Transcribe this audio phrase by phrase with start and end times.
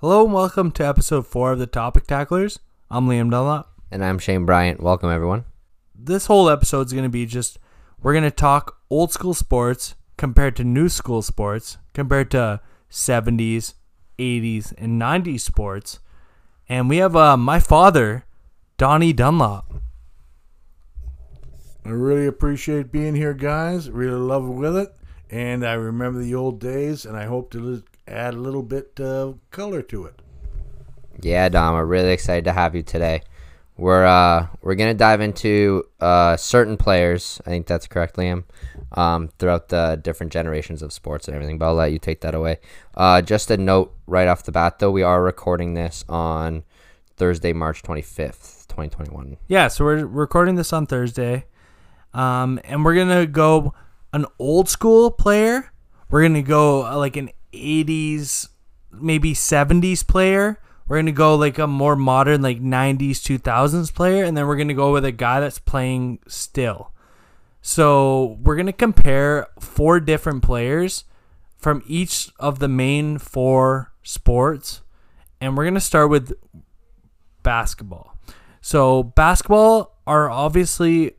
[0.00, 2.58] Hello and welcome to episode four of the Topic Tacklers.
[2.90, 3.72] I'm Liam Dunlop.
[3.90, 4.82] And I'm Shane Bryant.
[4.82, 5.46] Welcome, everyone.
[5.94, 7.58] This whole episode is going to be just
[8.02, 13.72] we're going to talk old school sports compared to new school sports, compared to 70s,
[14.18, 16.00] 80s, and 90s sports.
[16.68, 18.26] And we have uh, my father,
[18.76, 19.76] Donnie Dunlop.
[21.86, 23.88] I really appreciate being here, guys.
[23.88, 24.94] Really love with it,
[25.30, 29.00] and I remember the old days, and I hope to li- add a little bit
[29.00, 30.20] of color to it.
[31.22, 33.22] Yeah, Dom, we're really excited to have you today.
[33.78, 37.40] We're uh we're gonna dive into uh certain players.
[37.46, 38.44] I think that's correct, Liam.
[38.92, 42.34] Um, throughout the different generations of sports and everything, but I'll let you take that
[42.34, 42.60] away.
[42.94, 46.64] Uh, just a note right off the bat, though, we are recording this on
[47.16, 49.36] Thursday, March twenty fifth, twenty twenty one.
[49.48, 51.44] Yeah, so we're recording this on Thursday.
[52.14, 53.74] Um, and we're going to go
[54.14, 55.70] an old school player.
[56.08, 58.48] We're going to go uh, like an 80s,
[58.92, 60.60] maybe 70s player.
[60.86, 64.24] We're going to go like a more modern, like 90s, 2000s player.
[64.24, 66.92] And then we're going to go with a guy that's playing still.
[67.60, 71.04] So we're going to compare four different players
[71.58, 74.82] from each of the main four sports.
[75.40, 76.32] And we're going to start with
[77.42, 78.16] basketball.
[78.60, 81.12] So basketball are obviously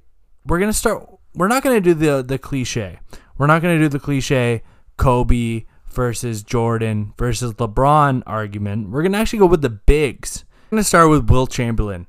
[0.46, 1.08] we're gonna start.
[1.34, 3.00] We're not gonna do the the cliche.
[3.38, 4.64] We're not gonna do the cliche
[4.98, 5.64] Kobe
[5.98, 8.92] versus Jordan versus LeBron argument.
[8.92, 10.46] We're gonna actually go with the bigs.
[10.52, 12.06] I'm gonna start with Wilt Chamberlain,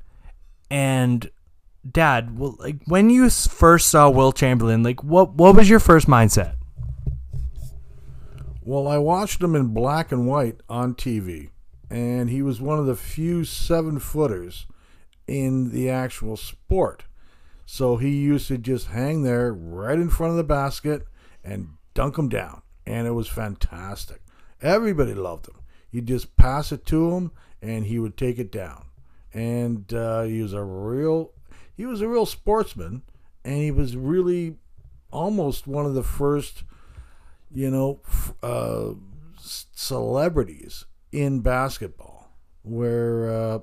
[0.70, 1.30] and
[1.90, 2.38] Dad.
[2.38, 6.56] Well, like when you first saw Wilt Chamberlain, like what what was your first mindset?
[8.62, 11.48] Well, I watched him in black and white on TV,
[11.88, 14.66] and he was one of the few seven footers
[15.26, 17.04] in the actual sport.
[17.64, 21.06] So he used to just hang there right in front of the basket
[21.42, 24.20] and dunk him down, and it was fantastic.
[24.60, 25.56] Everybody loved him.
[25.90, 28.86] You'd just pass it to him, and he would take it down.
[29.32, 31.32] And uh, he was a real,
[31.76, 33.02] he was a real sportsman,
[33.44, 34.56] and he was really
[35.10, 36.64] almost one of the first
[37.50, 38.00] you know,
[38.42, 38.90] uh,
[39.40, 42.30] celebrities in basketball,
[42.62, 43.58] where uh,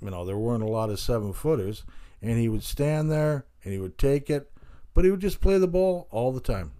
[0.00, 1.84] you know there weren't a lot of seven footers,
[2.20, 4.50] and he would stand there and he would take it,
[4.92, 6.72] but he would just play the ball all the time.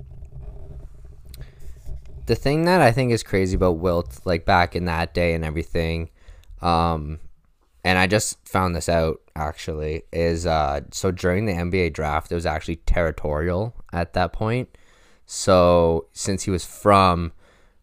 [2.27, 5.45] The thing that I think is crazy about Wilt, like back in that day and
[5.45, 6.11] everything,
[6.61, 7.19] um,
[7.85, 12.35] and I just found this out actually, is uh, so during the NBA draft, it
[12.35, 14.77] was actually territorial at that point.
[15.27, 17.33] So since he was from,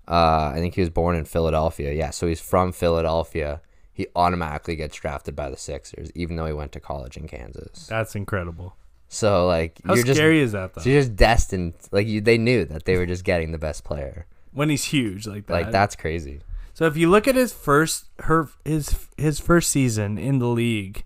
[0.07, 1.91] uh, I think he was born in Philadelphia.
[1.94, 3.61] Yeah, so he's from Philadelphia.
[3.91, 7.88] He automatically gets drafted by the Sixers, even though he went to college in Kansas.
[7.88, 8.75] That's incredible.
[9.11, 10.81] So like, How you're just scary is that though?
[10.81, 11.73] so you're just destined.
[11.91, 14.25] Like you, they knew that they were just getting the best player.
[14.53, 15.53] when he's huge like that.
[15.53, 16.41] Like that's crazy.
[16.75, 21.03] So if you look at his first her his his first season in the league,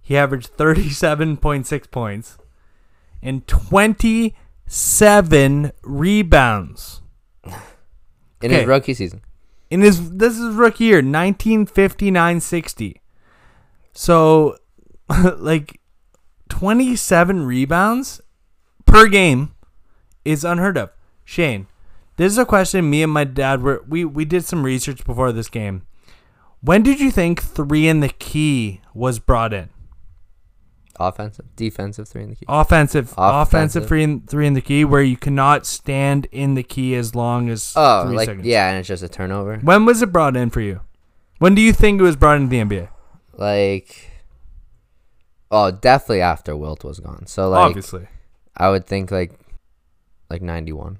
[0.00, 2.38] he averaged 37.6 points
[3.22, 7.00] and 27 rebounds.
[7.44, 7.52] in
[8.44, 8.54] Okay.
[8.60, 9.22] his rookie season.
[9.70, 12.94] In his this is rookie year, 1959-60.
[13.92, 14.56] So
[15.38, 15.80] like
[16.48, 18.20] 27 rebounds
[18.86, 19.54] per game
[20.24, 20.90] is unheard of.
[21.24, 21.66] Shane,
[22.16, 25.32] this is a question me and my dad were we we did some research before
[25.32, 25.82] this game.
[26.60, 29.68] When did you think 3 in the key was brought in?
[31.00, 32.44] Offensive, defensive, three in the key.
[32.48, 33.22] Offensive, offensive,
[33.84, 33.86] Offensive.
[33.86, 37.48] three in, three in the key, where you cannot stand in the key as long
[37.48, 38.44] as Oh, three like seconds.
[38.44, 39.58] yeah, and it's just a turnover.
[39.58, 40.80] When was it brought in for you?
[41.38, 42.88] When do you think it was brought into the NBA?
[43.34, 44.07] Like,
[45.50, 47.26] oh, definitely after Wilt was gone.
[47.26, 48.08] So like, Obviously,
[48.56, 49.32] I would think like,
[50.30, 50.98] like ninety one.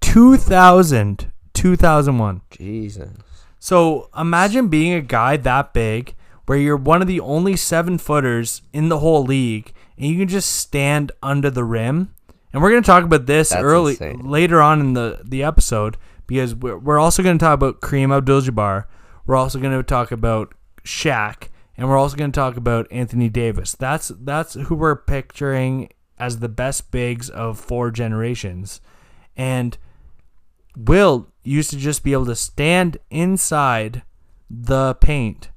[0.00, 2.40] 2000, 2001.
[2.50, 3.10] Jesus.
[3.58, 6.14] So imagine being a guy that big,
[6.46, 10.28] where you're one of the only seven footers in the whole league, and you can
[10.28, 12.14] just stand under the rim.
[12.52, 14.28] And we're gonna talk about this That's early insane.
[14.28, 15.96] later on in the the episode
[16.26, 18.86] because we're, we're also gonna talk about Kareem Abdul-Jabbar.
[19.26, 20.54] We're also gonna talk about
[20.84, 21.49] Shaq,
[21.80, 23.72] and we're also gonna talk about Anthony Davis.
[23.72, 25.88] That's that's who we're picturing
[26.18, 28.82] as the best bigs of four generations,
[29.34, 29.78] and
[30.76, 34.02] Will used to just be able to stand inside
[34.50, 35.48] the paint,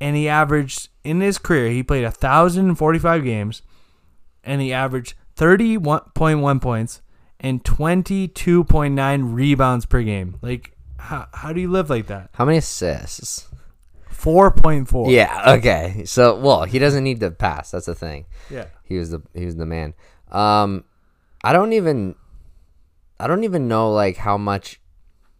[0.00, 3.60] and he averaged in his career he played thousand and forty five games,
[4.42, 7.02] and he averaged thirty one point one points
[7.38, 10.38] and twenty two point nine rebounds per game.
[10.40, 12.30] Like, how how do you live like that?
[12.32, 13.51] How many assists?
[14.22, 15.10] Four point four.
[15.10, 15.54] Yeah.
[15.58, 16.04] Okay.
[16.04, 17.72] So well, he doesn't need to pass.
[17.72, 18.26] That's the thing.
[18.48, 18.66] yeah.
[18.84, 19.94] He was the he was the man.
[20.30, 20.84] Um,
[21.42, 22.14] I don't even,
[23.18, 24.80] I don't even know like how much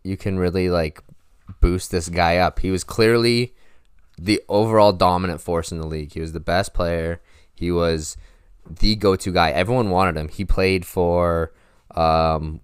[0.02, 1.00] you can really like
[1.61, 2.58] boost this guy up.
[2.58, 3.55] He was clearly
[4.19, 6.14] the overall dominant force in the league.
[6.14, 7.23] He was the best player.
[7.55, 8.17] He was
[8.69, 9.50] the go-to guy.
[9.50, 10.29] Everyone wanted him.
[10.29, 11.52] He played for
[11.94, 12.61] um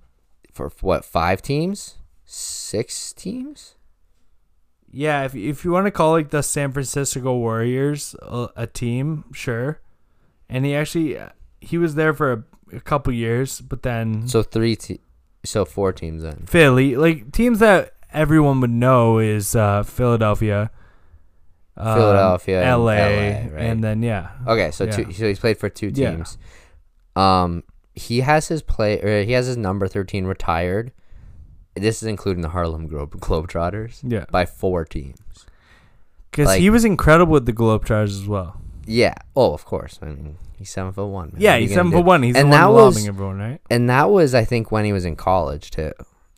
[0.53, 1.99] for what, 5 teams?
[2.25, 3.77] 6 teams?
[4.91, 9.25] Yeah, if if you want to call like the San Francisco Warriors a, a team,
[9.33, 9.81] sure.
[10.49, 11.19] And he actually
[11.61, 15.01] he was there for a, a couple years, but then So 3 te-
[15.45, 16.45] so 4 teams then.
[16.47, 20.71] Philly, like teams that everyone would know is uh, Philadelphia,
[21.77, 23.53] um, Philadelphia and LA, LA, right.
[23.59, 26.13] and then yeah, Okay, so two, so he's played for two Yeah.
[26.13, 26.39] teams.
[27.15, 27.63] Um,
[27.95, 30.93] he has his play, or he has his number thirteen retired.
[31.79, 35.47] This is including the Harlem Globe Globetrotters yeah, by four teams.
[36.31, 38.61] because like- he was incredible with the Globetrotters as well.
[38.87, 39.15] Yeah.
[39.37, 39.99] Oh, of course.
[40.01, 41.31] I mean, he's seven foot one.
[41.33, 41.41] Man.
[41.43, 41.97] Yeah, What are you he's seven do?
[41.99, 42.23] foot one.
[42.23, 43.61] He's And the one that lobbing was- everyone, right?
[43.71, 45.93] And that was, I think, when he was in college too.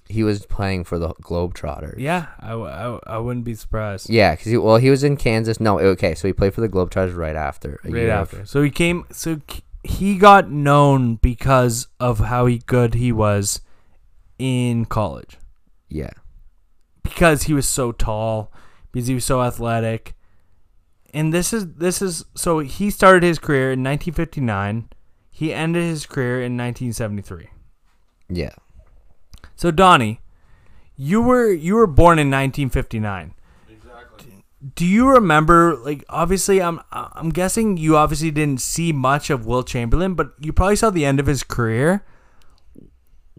[0.08, 1.94] He was playing for the Globetrotters.
[1.98, 4.10] Yeah, I, w- I, w- I wouldn't be surprised.
[4.10, 5.60] Yeah, because he, well, he was in Kansas.
[5.60, 7.78] No, okay, so he played for the Globetrotters right after.
[7.84, 8.44] a right year after.
[8.44, 9.04] So he came.
[9.12, 9.40] So
[9.84, 13.60] he got known because of how he good he was
[14.40, 15.36] in college.
[15.88, 16.10] yeah.
[17.02, 18.50] because he was so tall,
[18.90, 20.14] because he was so athletic.
[21.12, 24.88] And this is this is so he started his career in 1959.
[25.30, 27.48] He ended his career in 1973.
[28.28, 28.54] Yeah.
[29.56, 30.20] So Donnie,
[30.96, 33.34] you were you were born in 1959.
[33.68, 34.44] Exactly.
[34.76, 39.66] Do you remember like obviously I'm I'm guessing you obviously didn't see much of Wilt
[39.66, 42.04] Chamberlain, but you probably saw the end of his career.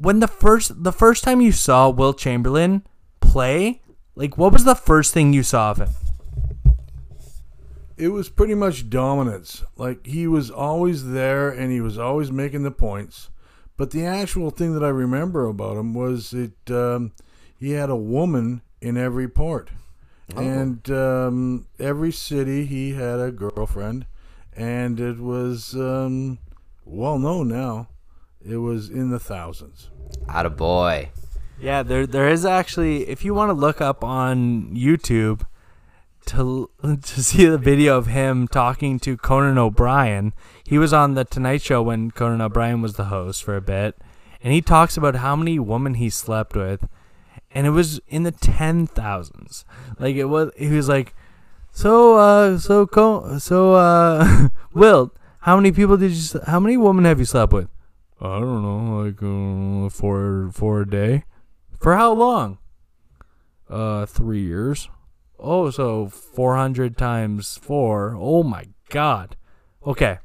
[0.01, 2.81] When the first the first time you saw Wilt Chamberlain
[3.19, 3.83] play,
[4.15, 5.89] like what was the first thing you saw of him?
[7.97, 9.63] It was pretty much dominance.
[9.77, 13.29] Like he was always there and he was always making the points.
[13.77, 17.11] But the actual thing that I remember about him was it um,
[17.55, 19.69] he had a woman in every port.
[20.35, 24.07] And um, every city he had a girlfriend
[24.51, 26.39] and it was um,
[26.85, 27.89] well known now.
[28.43, 29.90] It was in the thousands.
[30.27, 31.09] Out of boy.
[31.59, 35.45] Yeah, there there is actually if you want to look up on YouTube
[36.25, 40.33] to to see the video of him talking to Conan O'Brien.
[40.65, 43.97] He was on the Tonight Show when Conan O'Brien was the host for a bit,
[44.43, 46.87] and he talks about how many women he slept with,
[47.51, 49.65] and it was in the ten thousands.
[49.99, 51.13] Like it was, he was like,
[51.71, 56.39] so uh, so Co- so uh, Will, how many people did you?
[56.47, 57.69] How many women have you slept with?
[58.21, 61.23] I don't know, like uh, four four a day.
[61.79, 62.59] For how long?
[63.67, 64.89] Uh, three years.
[65.39, 68.15] Oh, so 400 times four.
[68.19, 69.35] Oh my god.
[69.85, 70.19] Okay.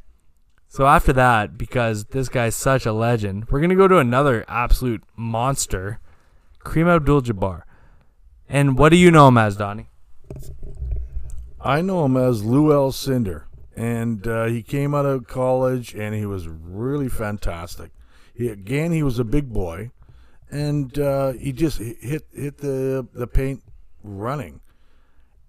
[0.69, 5.03] So after that, because this guy's such a legend, we're to go to another absolute
[5.17, 6.01] monster,
[6.63, 7.63] Kareem Abdul Jabbar.
[8.47, 9.89] And what do you know him as, Donnie?
[11.59, 12.93] I know him as Lou.
[12.93, 13.47] Cinder,
[13.77, 17.91] and uh, he came out of college and he was really fantastic.
[18.35, 19.91] He, again, he was a big boy,
[20.51, 23.63] and uh, he just hit hit the the paint
[24.03, 24.61] running.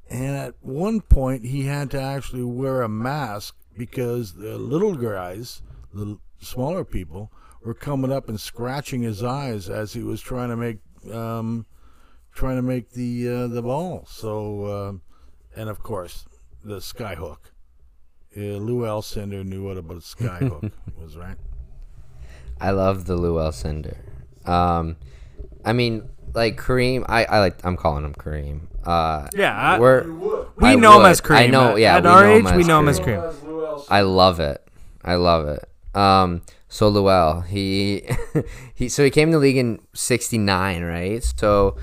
[0.10, 5.62] And at one point, he had to actually wear a mask because the little guys,
[5.94, 7.32] the smaller people,
[7.62, 10.78] were coming up and scratching his eyes as he was trying to make
[11.12, 11.66] um,
[12.34, 14.06] trying to make the uh, the ball.
[14.08, 14.66] So.
[14.66, 14.94] Uh,
[15.58, 16.26] and of course
[16.64, 17.52] the skyhook.
[18.38, 21.38] Uh, Lou Alcindor knew what about skyhook was, right?
[22.62, 23.98] I love the Lou Cinder.
[24.46, 24.98] Um,
[25.66, 27.04] I mean, like Kareem.
[27.10, 27.66] I, I like.
[27.66, 28.62] I'm calling him Kareem.
[28.86, 30.04] Uh, Yeah, I- we're
[30.58, 31.36] We I know him as Kareem.
[31.38, 31.76] I know.
[31.76, 33.34] Yeah, at we our know him age, we as know him as Kareem.
[33.34, 33.86] Kareem.
[33.90, 34.64] I love it.
[35.04, 35.68] I love it.
[35.96, 38.08] Um, so Luell, he
[38.76, 41.24] he so he came to the league in '69, right?
[41.40, 41.78] So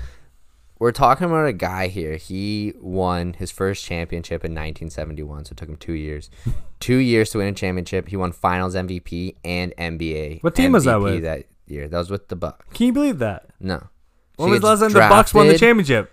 [0.85, 2.15] we're talking about a guy here.
[2.15, 6.29] He won his first championship in 1971, so it took him two years.
[6.79, 8.07] two years to win a championship.
[8.07, 10.43] He won Finals MVP and NBA.
[10.43, 11.23] What team was that with?
[11.23, 12.63] That year, that was with the Bucks.
[12.75, 13.47] Can you believe that?
[13.59, 13.87] No.
[14.35, 16.11] When So was the last time the Bucks won the championship?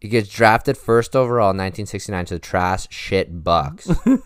[0.00, 3.88] He gets drafted first overall in 1969 to the trash shit Bucks.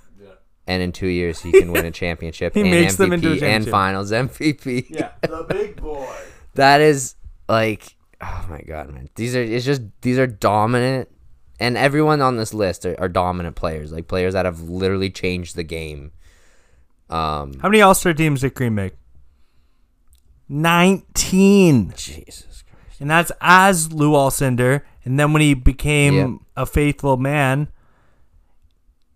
[0.65, 3.33] And in two years, he can win a championship He and makes MVP them into
[3.33, 3.69] a and.
[3.69, 4.87] Finals MVP.
[4.91, 6.17] Yeah, the big boy.
[6.55, 7.17] that is
[7.49, 9.09] like, oh my god, man!
[9.17, 11.09] These are it's just these are dominant,
[11.61, 15.57] and everyone on this list are, are dominant players, like players that have literally changed
[15.57, 16.12] the game.
[17.11, 18.95] Um, How many All Star teams did Kareem make?
[20.49, 21.93] Nineteen.
[21.97, 23.00] Jesus Christ.
[23.00, 24.83] and that's as Lou Alcindor.
[25.05, 26.31] And then when he became Yep.
[26.57, 27.69] a faithful man,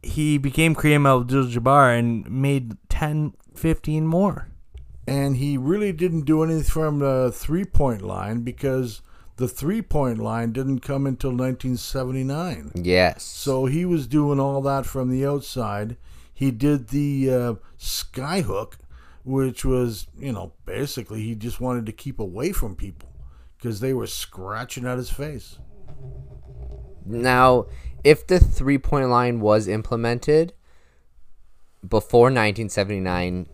[0.02, 4.48] he became Kareem Abdul-Jabbar and made 10, 15 more.
[5.06, 9.02] And he really didn't do anything from the three point line because
[9.36, 12.72] the three point line didn't come until 1979.
[12.75, 13.22] Yes.
[13.22, 15.96] So he was doing all that from the outside.
[16.32, 18.78] He did the uh, sky hook,
[19.25, 23.10] which was, you know, basically he just wanted to keep away from people
[23.56, 25.58] because they were scratching at his face.
[27.04, 27.66] Now,
[28.02, 30.52] if the three point line was implemented
[31.86, 33.46] before 1979,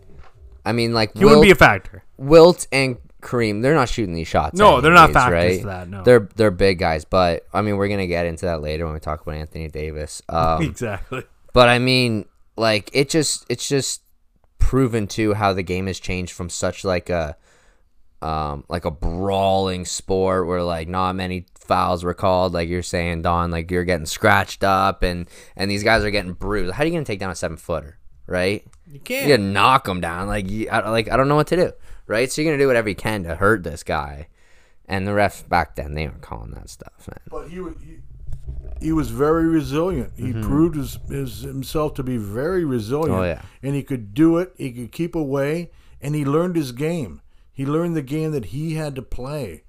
[0.65, 2.03] I mean, like He wouldn't be a factor.
[2.17, 4.57] Wilt and Kareem, they're not shooting these shots.
[4.57, 5.65] No, they're not factors right?
[5.65, 6.03] that, no.
[6.03, 8.99] they're they're big guys, but I mean, we're gonna get into that later when we
[8.99, 10.21] talk about Anthony Davis.
[10.29, 11.23] Um, exactly.
[11.53, 12.25] But I mean,
[12.57, 14.01] like it just it's just
[14.59, 17.35] proven to how the game has changed from such like a
[18.21, 23.21] um like a brawling sport where like not many fouls were called like you're saying
[23.21, 26.73] Don like you're getting scratched up and and these guys are getting bruised.
[26.73, 28.65] How are you going to take down a 7 footer, right?
[28.87, 29.27] You You can't.
[29.27, 31.71] to knock him down like you, I, like I don't know what to do,
[32.07, 32.31] right?
[32.31, 34.27] So you're going to do whatever you can to hurt this guy.
[34.85, 37.19] And the ref back then they weren't calling that stuff, man.
[37.29, 37.99] But he, he,
[38.81, 40.11] he was very resilient.
[40.17, 40.41] He mm-hmm.
[40.41, 43.17] proved his, his, himself to be very resilient.
[43.17, 43.41] Oh, yeah.
[43.61, 44.53] And he could do it.
[44.57, 45.71] He could keep away.
[46.01, 47.21] And he learned his game.
[47.53, 49.63] He learned the game that he had to play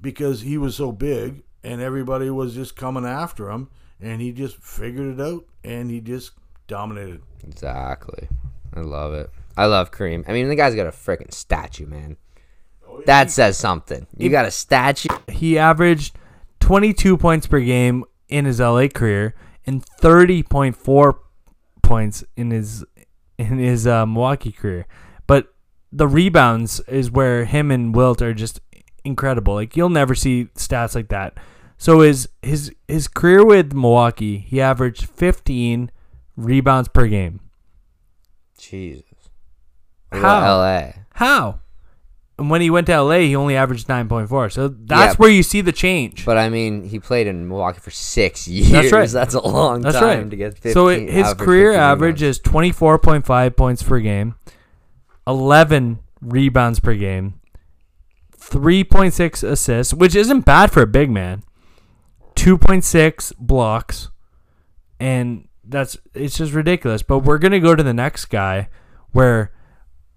[0.00, 3.70] because he was so big and everybody was just coming after him.
[4.00, 6.32] And he just figured it out and he just
[6.68, 7.22] dominated.
[7.42, 8.28] Exactly.
[8.74, 9.30] I love it.
[9.56, 10.24] I love Kareem.
[10.28, 12.16] I mean, the guy's got a freaking statue, man.
[13.06, 14.06] That says something.
[14.16, 15.08] You got a statue.
[15.28, 16.16] He averaged
[16.60, 19.34] 22 points per game in his LA career
[19.66, 21.18] and 30.4
[21.82, 22.84] points in his
[23.38, 24.86] in his uh, Milwaukee career.
[25.26, 25.52] But
[25.90, 28.60] the rebounds is where him and Wilt are just
[29.04, 29.54] incredible.
[29.54, 31.34] Like you'll never see stats like that.
[31.78, 35.90] So his his his career with Milwaukee, he averaged 15
[36.36, 37.40] rebounds per game.
[38.60, 39.04] Jesus.
[40.12, 40.56] How?
[40.58, 40.92] LA.
[41.14, 41.60] How?
[42.38, 44.50] And when he went to LA, he only averaged 9.4.
[44.50, 45.16] So that's Yeah.
[45.16, 46.24] where you see the change.
[46.24, 48.70] But I mean, he played in Milwaukee for six years.
[48.70, 49.08] That's right.
[49.20, 50.30] That's a long That's time right.
[50.30, 50.72] to get 15.
[50.72, 54.36] so it, his average career 15 average is 24.5 points per game,
[55.26, 57.34] 11 rebounds per game,
[58.38, 61.42] 3.6 assists, which isn't bad for a big man,
[62.36, 64.08] 2.6 blocks,
[64.98, 67.02] and that's it's just ridiculous.
[67.02, 68.68] But we're gonna go to the next guy,
[69.12, 69.52] where,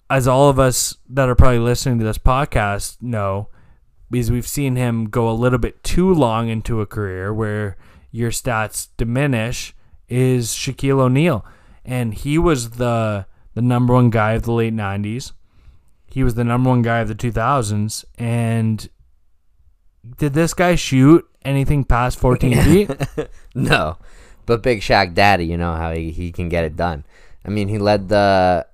[0.09, 3.49] as all of us that are probably listening to this podcast know,
[4.09, 7.77] because we've seen him go a little bit too long into a career where
[8.11, 9.73] your stats diminish,
[10.09, 11.45] is Shaquille O'Neal,
[11.85, 15.31] and he was the the number one guy of the late '90s.
[16.07, 18.87] He was the number one guy of the 2000s, and
[20.17, 22.91] did this guy shoot anything past 14 feet?
[23.55, 23.97] No.
[24.45, 27.05] But Big Shaq Daddy, you know how he, he can get it done.
[27.45, 28.65] I mean, he led the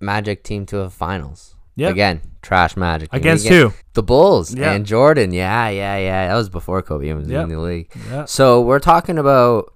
[0.00, 1.54] Magic team to a finals.
[1.76, 1.92] Yep.
[1.92, 3.10] Again, trash Magic.
[3.10, 3.20] team.
[3.20, 3.72] Against Again- who?
[3.94, 4.72] The Bulls Yeah.
[4.72, 5.32] and Jordan.
[5.32, 6.28] Yeah, yeah, yeah.
[6.28, 7.44] That was before Kobe was Yep.
[7.44, 7.90] in the league.
[8.10, 8.24] Yeah.
[8.26, 9.72] So we're talking about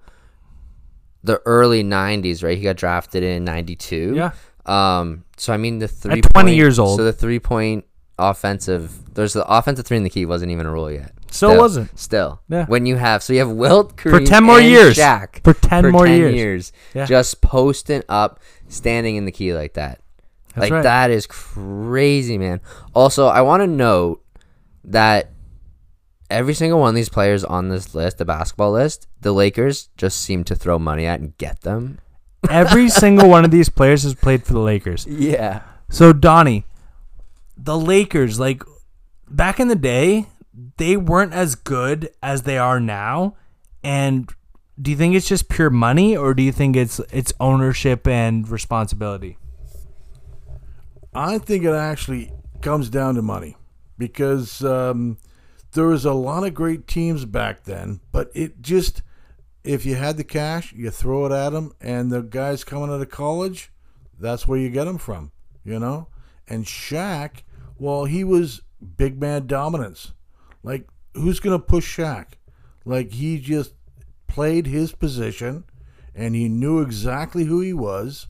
[1.23, 2.57] the early '90s, right?
[2.57, 4.13] He got drafted in '92.
[4.15, 4.31] Yeah.
[4.65, 5.23] Um.
[5.37, 6.97] So I mean, the three 20 point- years old.
[6.99, 7.85] So the three point
[8.19, 9.13] offensive.
[9.13, 11.11] There's the offensive three in the key wasn't even a rule yet.
[11.29, 11.97] Still wasn't.
[11.97, 12.41] Still.
[12.49, 12.65] Yeah.
[12.65, 14.97] When you have so you have Wilt Kareem For 10 more years.
[14.97, 16.71] Shaq For 10 more years.
[16.93, 17.05] Yeah.
[17.05, 19.99] just posting up, standing in the key like that.
[20.49, 20.83] That's like right.
[20.83, 22.61] that is crazy, man.
[22.95, 24.23] Also, I want to note
[24.85, 25.31] that
[26.29, 30.19] every single one of these players on this list, the basketball list, the Lakers just
[30.19, 31.99] seem to throw money at and get them.
[32.49, 35.05] Every single one of these players has played for the Lakers.
[35.05, 35.61] Yeah.
[35.89, 36.65] So Donnie,
[37.67, 38.63] the Lakers, like
[39.29, 40.27] back in the day,
[40.77, 43.35] they weren't as good as they are now.
[43.83, 44.31] And
[44.81, 48.47] do you think it's just pure money, or do you think it's it's ownership and
[48.47, 49.37] responsibility?
[51.13, 52.31] I think it actually
[52.61, 53.57] comes down to money
[53.97, 55.17] because um,
[55.73, 59.01] there was a lot of great teams back then, but it just
[59.65, 63.01] if you had the cash, you throw it at them, and the guys coming out
[63.01, 63.71] of college,
[64.17, 65.33] that's where you get them from,
[65.65, 66.07] you know.
[66.47, 67.41] And Shaq,
[67.79, 68.61] well, he was
[68.97, 70.13] big man dominance.
[70.63, 72.27] Like, who's gonna push Shaq?
[72.85, 73.73] Like, he just
[74.27, 75.63] played his position,
[76.15, 78.27] and he knew exactly who he was,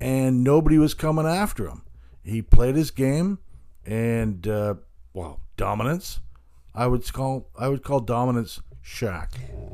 [0.00, 1.82] and nobody was coming after him.
[2.22, 3.38] He played his game,
[3.84, 4.74] and uh,
[5.12, 6.20] well, dominance.
[6.74, 9.28] I would call I would call dominance Shaq.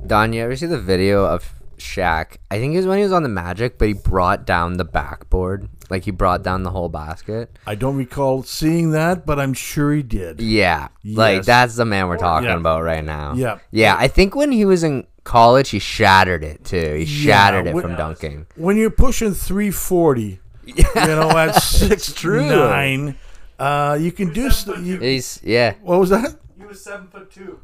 [0.07, 2.37] Don, you ever see the video of Shaq?
[2.50, 4.85] I think it was when he was on the Magic, but he brought down the
[4.85, 5.69] backboard.
[5.90, 7.59] Like he brought down the whole basket.
[7.66, 10.40] I don't recall seeing that, but I'm sure he did.
[10.40, 10.88] Yeah.
[11.04, 12.56] Like that's the man we're talking Yeah.
[12.56, 13.35] about right now.
[13.35, 13.59] Yeah.
[13.70, 13.97] Yeah.
[13.99, 16.94] I think when he was in college, he shattered it too.
[16.94, 18.47] He shattered it when- from dunking.
[18.56, 22.47] When you're pushing 340, you know, at six true.
[22.47, 23.16] nine,
[23.59, 24.49] uh, you can do.
[24.50, 25.75] St- you, He's yeah.
[25.82, 26.37] what was that?
[26.56, 27.61] He was seven foot two.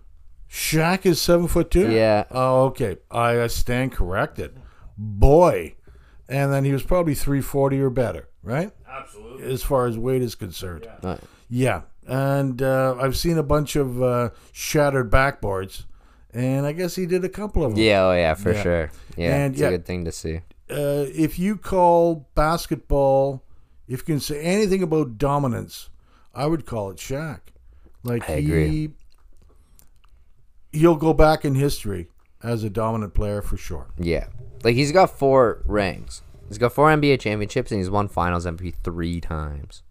[0.50, 1.90] Shaq is seven foot two.
[1.90, 2.25] Yeah.
[2.30, 2.97] Oh, okay.
[3.11, 4.59] I uh, stand corrected.
[4.99, 5.75] Boy,
[6.28, 8.71] and then he was probably three forty or better, right?
[8.88, 9.52] Absolutely.
[9.52, 10.87] As far as weight is concerned.
[11.02, 11.16] Uh,
[11.49, 15.85] Yeah, and uh, I've seen a bunch of uh, shattered backboards,
[16.33, 17.83] and I guess he did a couple of them.
[17.83, 18.62] yeah, oh yeah, for Yeah.
[18.62, 18.90] sure.
[19.16, 19.68] Yeah, And it's yeah.
[19.68, 20.37] a good thing to see.
[20.68, 23.45] Uh, if you call basketball,
[23.87, 25.90] if you can say anything about dominance,
[26.35, 27.40] I would call it Shaq.
[28.02, 28.90] Like I he, agree.
[30.73, 32.09] he'll go back in history
[32.42, 33.87] as a dominant player for sure.
[33.99, 34.26] Yeah,
[34.65, 36.23] like he's got four rings.
[36.49, 39.83] He's got four NBA championships and he's won Finals MVP three times.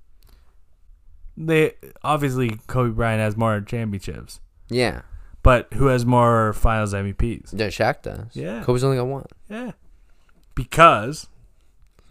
[1.38, 5.02] They obviously Kobe Bryant has more championships, Yeah,
[5.44, 7.50] but who has more Finals MVPs?
[7.54, 8.34] yeah, Shaq does.
[8.34, 8.64] Yeah.
[8.64, 9.26] Kobe's only got one.
[9.50, 9.72] Yeah,
[10.56, 11.28] because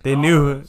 [0.02, 0.62] they knew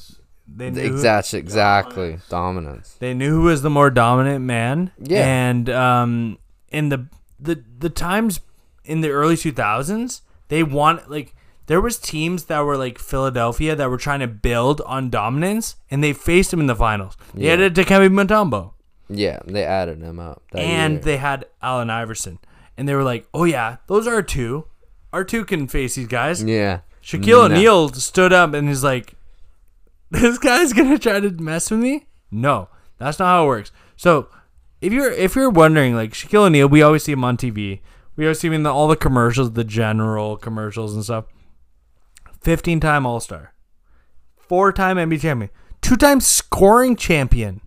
[0.47, 2.19] they knew Exactly, exactly.
[2.29, 2.95] Dominance.
[2.99, 4.91] they knew who was the more dominant man.
[4.99, 5.25] Yeah.
[5.27, 6.37] and um,
[6.69, 8.39] in the the the times
[8.85, 11.34] in the early two thousands, they want like
[11.67, 16.03] there was teams that were like Philadelphia that were trying to build on dominance, and
[16.03, 17.17] they faced him in the finals.
[17.33, 17.57] They Yeah.
[17.57, 18.71] had Dikembe Mutombo.
[19.09, 20.41] Yeah, they added him up.
[20.53, 21.01] and year.
[21.01, 22.39] they had Allen Iverson,
[22.77, 24.65] and they were like, "Oh yeah, those are two.
[25.13, 27.55] Our two can face these guys." yeah, Shaquille No.
[27.55, 29.13] O'Neal stood up and he's like,
[30.11, 33.71] "This guy's gonna try to mess with me." No, that's not how it works.
[33.95, 34.27] So,
[34.81, 37.81] if you're if you're wondering, like Shaquille O'Neal, we always see him on TV.
[38.15, 41.25] We always see him in the, all the commercials, the general commercials and stuff.
[42.45, 43.53] Fifteen-time All Star,
[44.37, 45.49] four-time NBA champion,
[45.81, 47.59] two-time scoring champion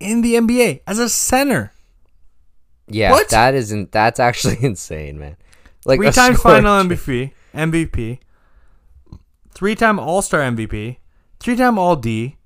[0.00, 1.72] in the NBA as a center.
[2.88, 3.12] yeah.
[3.12, 3.28] What?
[3.28, 3.92] That isn't.
[3.92, 5.36] That's actually insane, man.
[5.84, 8.18] Like three time final MVP, MVP,
[9.54, 10.96] three time All Star MVP,
[11.38, 12.36] three time All D,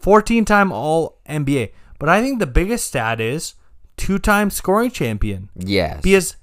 [0.00, 1.72] 14 time All NBA.
[1.98, 3.54] But I think the biggest stat is
[3.96, 5.48] two time scoring champion.
[5.56, 6.02] Yes.
[6.02, 6.36] Because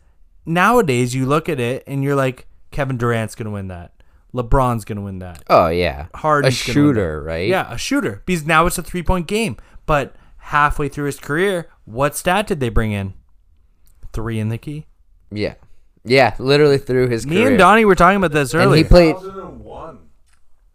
[0.47, 3.91] nowadays you look at it and you're like, Kevin Durant's going to win that.
[4.33, 5.43] LeBron's going to win that.
[5.49, 6.07] oh yeah.
[6.15, 7.47] Harden's a shooter, right?
[7.47, 8.21] Yeah, a shooter.
[8.25, 9.57] Because now it's a three point game.
[9.85, 13.13] But halfway through his career, what stat did they bring in?
[14.13, 14.85] Three in the key.
[15.31, 15.55] Yeah.
[16.03, 16.35] Yeah.
[16.39, 17.47] Literally through his Me career.
[17.49, 18.63] and Donnie were talking about this earlier.
[18.63, 18.83] and earlier.
[18.83, 19.15] he played.
[19.15, 19.99] 2001.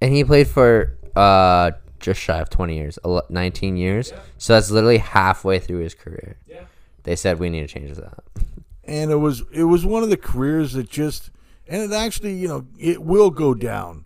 [0.01, 2.99] And he played for uh just shy of 20 years,
[3.31, 4.13] 19 years.
[4.37, 6.37] So that's literally halfway through his career.
[6.47, 6.65] Yeah.
[7.05, 8.19] They said we need to change that.
[8.85, 11.31] and it was it was one of the careers that just
[11.69, 14.05] and it actually you know it will go down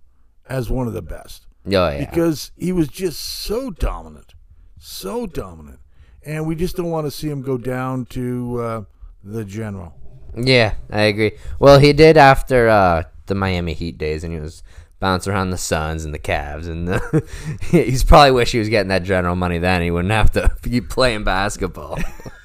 [0.49, 2.09] as one of the best Oh yeah.
[2.09, 4.35] because he was just so dominant
[4.79, 5.81] so dominant
[6.25, 8.83] and we just don't want to see him go down to uh,
[9.25, 9.94] the general
[10.37, 11.33] Yeah, I agree.
[11.59, 14.62] Well, he did after uh, the Miami Heat days, and he was
[15.01, 17.27] bouncing around the Suns and the Cavs, and the
[17.71, 19.83] he's probably wish he was getting that general money then.
[19.83, 21.99] He wouldn't have to keep playing basketball.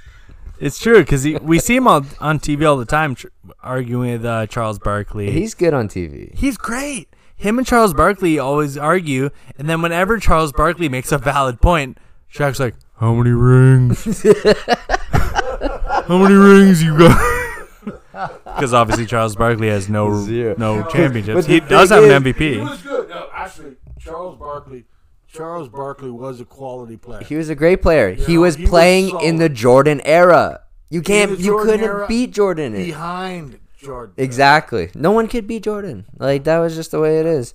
[0.65, 3.27] It's true because we see him on, on TV all the time tr-
[3.61, 5.29] arguing with uh, Charles Barkley.
[5.31, 6.33] he's good on TV.
[6.35, 7.09] He's great.
[7.35, 11.97] Him and Charles Barkley always argue, and then whenever Charles Barkley makes a valid point,
[12.33, 14.05] Shaq's like, "How many rings?
[15.11, 17.29] How many rings you got?"
[18.45, 20.55] Because obviously Charles Barkley has no Zero.
[20.57, 21.35] no championships.
[21.35, 22.69] but the He does thing have an is- he MVP.
[22.69, 24.85] was good no actually charles barkley
[25.33, 28.13] charles barkley was a quality player He was a great player.
[28.13, 30.61] he know, was he was playing in the Jordan era.
[30.89, 31.31] You can't.
[31.39, 32.75] You Jordan couldn't beat Jordan.
[32.75, 34.91] in- behind jordan Exactly.
[34.93, 36.05] No one could beat Jordan.
[36.19, 37.53] Like that was just the way it is.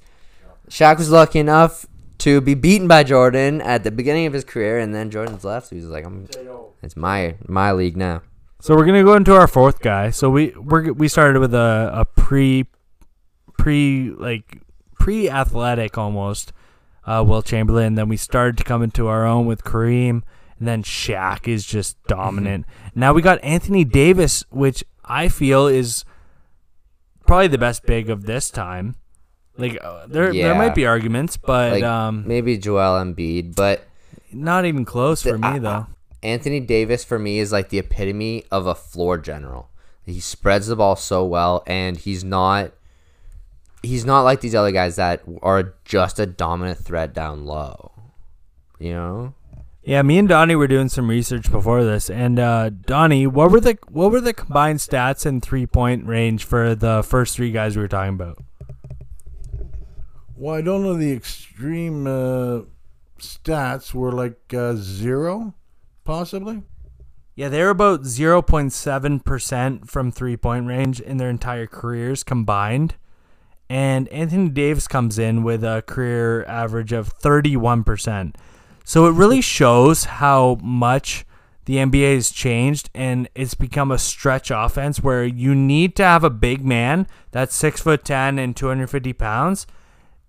[0.68, 1.86] Shaq was lucky enough
[2.18, 5.68] to be beaten by Jordan at the beginning of his career, and then Jordan's left.
[5.68, 6.26] So he was like, I'm,
[6.82, 8.22] "It's my my league now."
[8.60, 10.10] So we're gonna go into our fourth guy.
[10.10, 12.66] So we we we started with a, a pre
[13.56, 14.60] pre like
[14.98, 16.52] pre athletic almost
[17.08, 17.94] uh, Wilt Chamberlain.
[17.94, 20.22] Then we started to come into our own with Kareem,
[20.58, 22.66] and then Shaq is just dominant.
[22.94, 26.04] now we got Anthony Davis, which I feel is
[27.26, 28.96] probably the best big of this time.
[29.56, 33.84] Like uh, there there might be arguments, but Like um, maybe Joel Embiid, but
[34.32, 35.86] not even close for me I- though.
[36.20, 39.70] Anthony Davis for me is like the epitome of a floor general.
[40.04, 42.72] He spreads the ball so well, and he's not.
[43.82, 47.92] He's not like these other guys that are just a dominant threat down low.
[48.78, 49.34] You know.
[49.82, 53.60] Yeah, me and Donnie were doing some research before this, and uh, Donnie, what were
[53.60, 57.74] the what were the combined stats and three point range for the first three guys
[57.74, 58.38] we were talking about?
[60.36, 62.62] Well, I don't know the extreme uh,
[63.18, 65.54] stats were like uh, zero,
[66.04, 66.62] possibly.
[67.34, 72.22] Yeah, they're about zero point seven percent from three point range in their entire careers
[72.22, 72.96] combined,
[73.68, 78.36] and Anthony Davis comes in with a career average of thirty one percent.
[78.84, 81.24] So it really shows how much
[81.64, 86.24] the NBA has changed and it's become a stretch offense where you need to have
[86.24, 89.66] a big man that's six foot ten and 250 pounds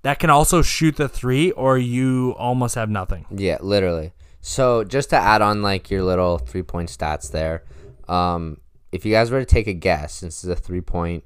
[0.02, 3.26] that can also shoot the three, or you almost have nothing.
[3.30, 4.14] Yeah, literally.
[4.42, 7.64] So just to add on like your little three point stats there,
[8.08, 11.26] um, if you guys were to take a guess, since it's a three point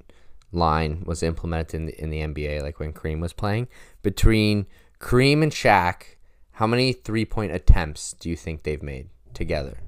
[0.54, 3.68] line was implemented in the, in the NBA, like when Kareem was playing,
[4.02, 4.66] between
[5.00, 6.16] Kareem and Shaq,
[6.52, 9.78] how many three point attempts do you think they've made together?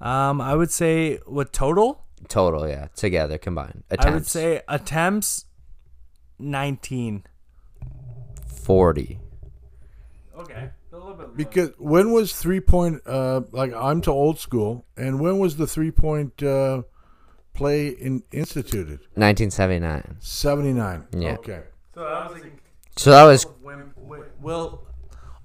[0.00, 2.04] Um, I would say what total?
[2.28, 3.84] Total, yeah, together combined.
[3.90, 4.06] Attempts.
[4.06, 5.46] I would say attempts
[6.38, 7.24] 19.
[8.46, 9.18] 40.
[10.38, 10.70] Okay.
[10.92, 13.00] A little bit Because when was three point?
[13.06, 16.82] Uh, like I'm to old school, and when was the three point uh,
[17.54, 19.00] play in, instituted?
[19.14, 20.16] 1979.
[20.20, 21.06] Seventy nine.
[21.16, 21.32] Yeah.
[21.34, 21.62] Okay.
[21.94, 22.60] So I was thinking
[22.96, 23.46] So that was
[24.40, 24.82] Will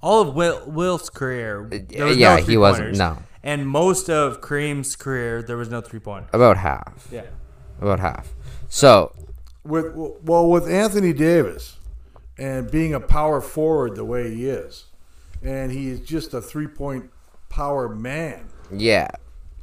[0.01, 1.65] all of Will Will's career.
[1.71, 2.99] Uh, there was yeah, no he wasn't three-pointers.
[2.99, 3.17] no.
[3.43, 6.27] And most of Kareem's career, there was no three pointer.
[6.33, 7.07] About half.
[7.11, 7.25] Yeah.
[7.79, 8.33] About half.
[8.67, 9.13] So,
[9.63, 11.77] With well, with Anthony Davis,
[12.37, 14.85] and being a power forward the way he is,
[15.41, 17.09] and he is just a three point
[17.49, 18.49] power man.
[18.71, 19.07] Yeah,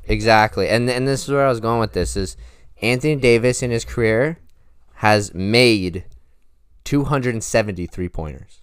[0.07, 0.69] exactly.
[0.69, 2.37] And and this is where I was going with this is
[2.83, 4.39] Anthony Davis in his career
[4.97, 6.05] has made
[6.85, 8.61] 273 pointers.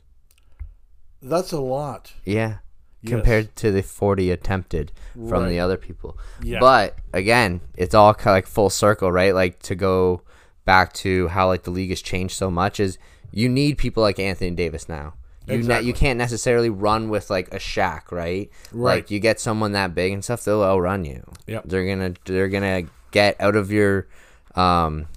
[1.22, 2.14] That's a lot.
[2.26, 2.58] Yeah.
[3.04, 3.12] Yes.
[3.12, 5.50] Compared to the 40 attempted from Right.
[5.50, 6.18] the other people.
[6.44, 6.60] Yeah.
[6.60, 9.34] But again, it's all kind of like full circle, right?
[9.34, 10.22] Like to go
[10.66, 12.98] back to how like the league has changed so much is
[13.32, 15.14] you need people like Anthony Davis now.
[15.48, 18.50] You ne- you can't necessarily run with like a Shaq, right?
[18.72, 18.96] Right.
[18.96, 21.24] Like you get someone that big and stuff, they'll outrun you.
[21.48, 21.64] Yep.
[21.66, 24.08] They're gonna they're gonna get out of your
[24.56, 25.08] um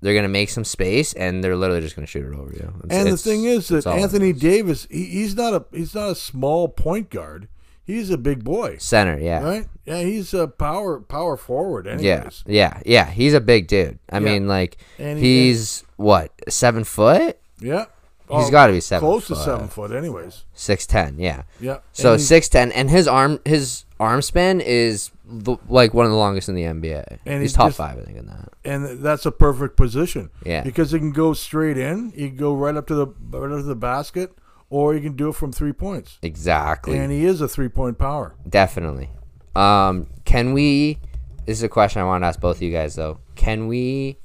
[0.00, 2.72] they're gonna make some space and they're literally just gonna shoot it over you.
[2.84, 4.32] It's- And the thing is that it's Anthony.
[4.32, 7.48] Davis, he, he's not a he's not a small point guard.
[7.84, 9.42] He's a big boy, center, yeah.
[9.42, 9.66] right?
[9.86, 11.86] Yeah, he's a power power forward.
[11.86, 12.44] Anyways.
[12.46, 12.82] yeah, yeah.
[12.84, 13.10] yeah.
[13.10, 13.98] He's a big dude.
[14.10, 14.24] I Yeah.
[14.24, 17.38] mean, like he- he's what seven foot?
[17.60, 17.86] yeah.
[18.30, 19.08] He's Oh, got to be seven.
[19.08, 19.36] close foot.
[19.38, 19.90] to seven foot.
[19.92, 21.18] Anyways, Six ten.
[21.18, 21.42] Yeah.
[21.60, 21.78] yeah.
[21.92, 26.18] So six ten, and his arm his arm span is the, like one of the
[26.18, 27.18] longest in the NBA.
[27.26, 28.48] And he's he top just- five, I think, in that.
[28.64, 30.30] and that's a perfect position.
[30.44, 30.62] Yeah.
[30.62, 32.10] because he can go straight in.
[32.10, 34.32] He can go right up to the right up to the basket,
[34.70, 36.18] or he can do it from three points.
[36.22, 36.98] Exactly.
[36.98, 38.34] And he is a three point power.
[38.48, 39.08] Definitely.
[39.56, 40.98] Um, can we?
[41.46, 43.20] This is a question I want to ask both of you guys though.
[43.36, 44.18] Can we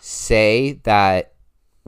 [0.00, 1.32] say that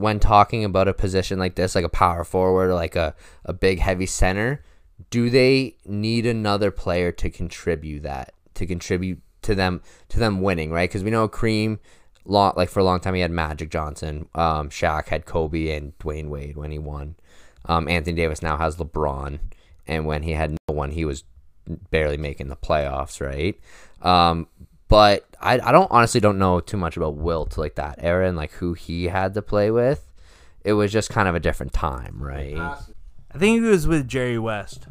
[0.03, 3.53] when talking about a position like this, like a power forward or like a, a
[3.53, 4.61] big heavy center,
[5.09, 10.71] do they need another player to contribute that to contribute to them to them winning,
[10.71, 10.89] right?
[10.89, 11.79] Because we know Kareem,
[12.25, 15.97] long like for a long time he had Magic Johnson, um, Shaq had Kobe and
[15.99, 17.15] Dwyane Wade when he won.
[17.63, 19.39] Um, Anthony Davis now has LeBron,
[19.87, 21.23] and when he had no one, he was
[21.91, 23.57] barely making the playoffs, right?
[24.01, 24.47] Um,
[24.93, 28.37] but I, I don't honestly don't know too much about Wilt like that era and
[28.37, 30.13] like who he had to play with.
[30.63, 32.55] It was just kind of a different time, right?
[32.55, 34.87] I think he was with Jerry West.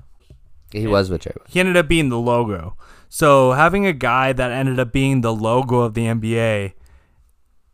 [0.73, 1.37] He was with Jerry.
[1.39, 1.53] West.
[1.53, 2.77] He ended up being the logo.
[3.09, 6.73] So having a guy that ended up being the logo of the NBA,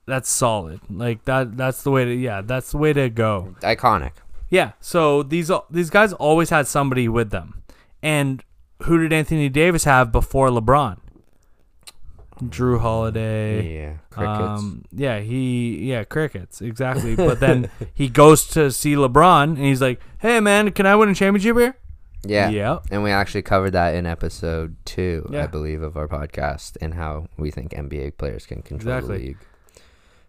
[0.04, 0.80] that's solid.
[0.90, 1.56] Like that.
[1.56, 2.14] That's the way to.
[2.14, 3.56] Yeah, that's the way to go.
[3.62, 4.12] Iconic.
[4.50, 4.72] Yeah.
[4.80, 7.62] So these these guys always had somebody with them.
[8.02, 8.44] And
[8.82, 10.98] who did Anthony Davis have before LeBron?
[12.40, 13.76] Jrue Holiday.
[13.82, 14.60] Yeah, crickets.
[14.60, 17.16] Um, yeah, he yeah crickets exactly.
[17.16, 21.08] But then he goes to see LeBron and he's like, "Hey man, can I win
[21.08, 21.76] a championship here?"
[22.24, 22.86] yeah, Yep.
[22.90, 27.28] And we actually covered that in episode two, I believe, of our podcast, and how
[27.36, 29.18] we think NBA players can control Exactly.
[29.18, 29.38] the league.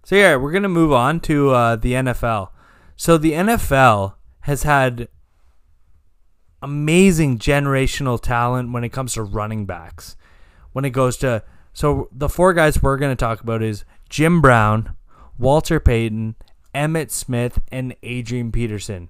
[0.03, 2.49] So yeah, we're gonna move on to uh, the NFL.
[2.95, 5.07] So the NFL has had
[6.61, 10.15] amazing generational talent when it comes to running backs.
[10.71, 11.43] When it goes to
[11.79, 14.97] so the four guys we're gonna talk about is Jim Brown,
[15.37, 16.35] Walter Payton,
[16.75, 19.07] Emmitt Smith, and Adrian Peterson.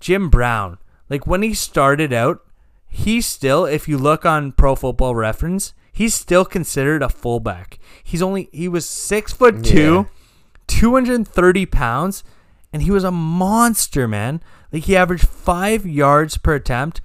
[0.00, 2.44] Jim Brown, like when he started out,
[2.88, 7.78] he still, if you look on Pro Football Reference, he's still considered a fullback.
[8.02, 10.08] He's only he was six foot two,
[10.66, 12.24] two hundred and thirty pounds,
[12.72, 14.42] and he was a monster, man.
[14.72, 17.00] Like he averaged five yards per attempt.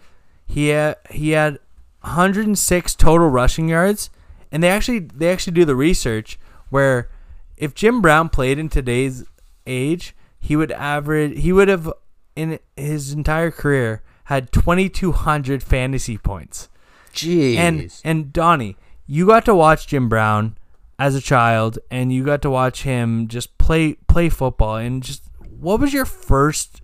[0.47, 1.59] He had, he had
[2.01, 4.09] 106 total rushing yards,
[4.51, 7.09] and they actually they actually do the research where
[7.57, 9.25] if Jim Brown played in today's
[9.65, 11.91] age, he would average he would have
[12.35, 16.69] in his entire career had 2200 fantasy points.
[17.13, 17.55] Jeez.
[17.55, 20.57] And and Donnie, you got to watch Jim Brown
[20.99, 25.23] as a child and you got to watch him just play play football and just
[25.59, 26.81] what was your first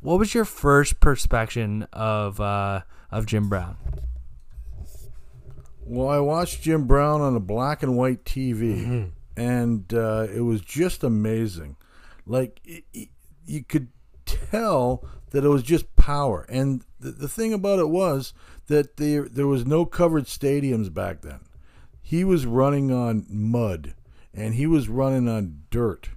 [0.00, 3.76] what was your first perception of uh of Jim Brown?
[5.86, 10.60] Well, I watched Jim Brown on a black and white TV, and uh, it was
[10.60, 11.76] just amazing.
[12.26, 13.08] Like it, it-
[13.48, 13.86] you could
[14.24, 18.34] tell that it was just power, and the, the thing about it was
[18.66, 21.40] that there there was no covered stadiums back then.
[22.02, 23.94] He was running on mud,
[24.34, 26.08] and he was running on dirt,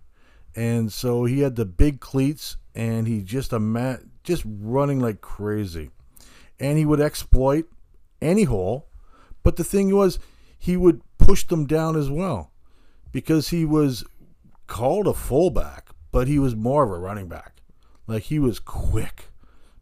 [0.55, 5.21] and so he had the big cleats, and he just a ma- just running like
[5.21, 5.91] crazy,
[6.59, 7.65] and he would exploit
[8.23, 8.87] any hole.
[9.43, 10.19] But the thing was,
[10.57, 12.51] he would push them down as well
[13.11, 14.03] because he was
[14.67, 17.61] called a fullback, but he was more of a running back.
[18.07, 19.25] Like he was quick.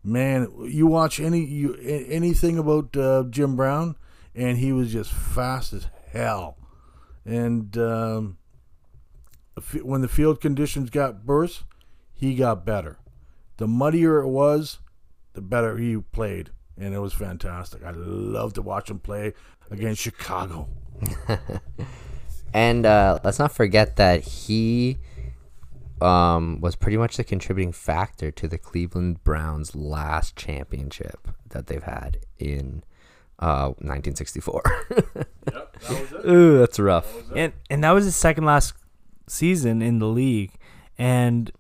[0.04, 3.96] Man, you watch any you anything about uh, Jim Brown,
[4.36, 6.58] and he was just fast as hell.
[7.26, 8.38] And um,
[9.82, 11.64] when the field conditions got worse,
[12.14, 13.00] he got better.
[13.58, 14.80] The muddier it was,
[15.34, 17.84] the better he played, and it was fantastic.
[17.84, 19.34] I love to watch him play
[19.70, 20.70] against Chicago.
[22.54, 24.98] And uh, let's not forget that he
[26.02, 31.84] um, was pretty much the contributing factor to the Cleveland Browns' last championship that they've
[31.84, 32.84] had in
[33.40, 34.64] uh, 1964.
[36.28, 37.14] Ooh, that's rough.
[37.36, 38.74] and and that was his second last
[39.28, 40.54] season in the league.
[40.98, 41.52] And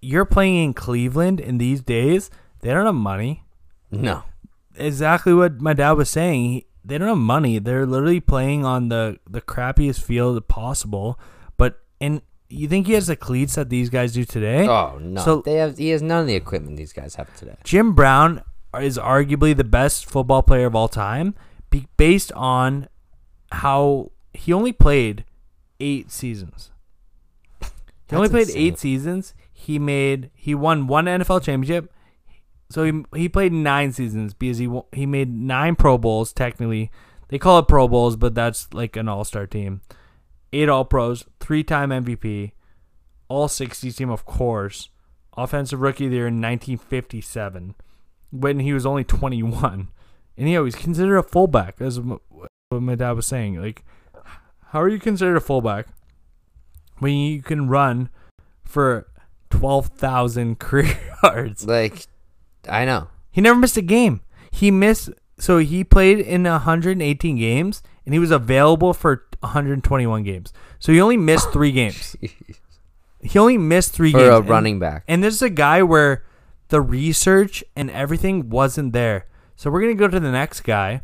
[0.00, 2.30] you're playing in Cleveland in these days.
[2.60, 3.44] They don't have money.
[3.90, 4.22] No.
[4.78, 6.44] Exactly what my dad was saying.
[6.44, 7.58] He, they don't have money.
[7.58, 11.18] They're literally playing on the the crappiest field possible.
[11.56, 14.66] But and you think he has the cleats that these guys do today?
[14.68, 15.20] Oh no.
[15.22, 15.78] So- they have.
[15.78, 17.56] He has none of the equipment these guys have today.
[17.64, 18.42] Jim Brown
[18.80, 21.34] is arguably the best football player of all time,
[21.96, 22.88] based on
[23.52, 25.24] how he only played
[25.80, 26.70] eight seasons.
[27.60, 27.66] He
[28.08, 28.62] That's only played insane.
[28.62, 29.34] eight seasons.
[29.52, 31.90] He made he won one NFL championship.
[32.68, 36.32] So he he played nine seasons because he he made nine Pro Bowls.
[36.32, 36.90] Technically,
[37.28, 39.80] they call it Pro Bowls, but that's like an All Star team.
[40.52, 42.52] Eight All Pros, three time MVP,
[43.28, 44.88] All 60 team, of course.
[45.36, 47.74] Offensive Rookie of the Year in 1957,
[48.30, 49.88] when he was only 21,
[50.38, 52.20] and he was considered a fullback, as what
[52.70, 53.60] my dad was saying.
[53.60, 53.84] Like,
[54.68, 55.88] how are you considered a fullback
[57.00, 58.08] when you can run
[58.64, 59.08] for
[59.50, 61.66] 12,000 career yards?
[61.66, 62.06] Like,
[62.68, 63.08] I know.
[63.30, 64.20] He never missed a game.
[64.50, 70.52] He missed so he played in 118 games and he was available for 121 games.
[70.78, 72.16] So he only missed 3 games.
[73.22, 74.30] He only missed 3 For games.
[74.32, 75.04] a And- running back.
[75.08, 76.24] And this is a guy where
[76.68, 79.26] the research and everything wasn't there.
[79.56, 81.02] So we're going to go to the next guy,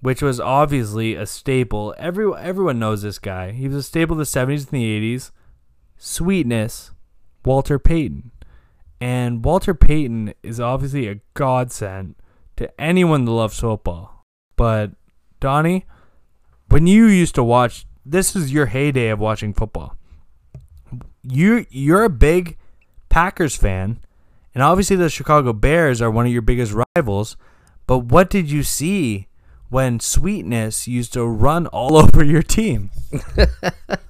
[0.00, 1.94] which was obviously a staple.
[1.98, 3.52] Every everyone knows this guy.
[3.52, 5.30] He was a staple in the 70s and the 80s.
[5.96, 6.90] Sweetness,
[7.44, 8.30] Walter Payton.
[9.00, 12.16] And Walter Payton is obviously a godsend
[12.56, 14.26] to anyone that loves football.
[14.56, 14.92] But
[15.40, 15.86] Donnie,
[16.68, 19.96] when you used to watch, this is your heyday of watching football.
[21.22, 22.58] You you're a big
[23.08, 24.00] Packers fan,
[24.54, 27.36] and obviously the Chicago Bears are one of your biggest rivals.
[27.86, 29.28] But what did you see
[29.68, 32.90] when Sweetness used to run all over your team?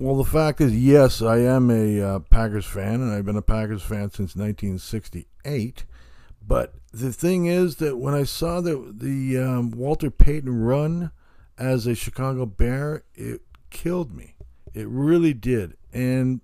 [0.00, 3.42] Well, the fact is, yes, I am a uh, Packers fan, and I've been a
[3.42, 5.84] Packers fan since 1968.
[6.40, 11.10] But the thing is that when I saw the the um, Walter Payton run
[11.58, 14.36] as a Chicago Bear, it killed me.
[14.72, 16.40] It really did, and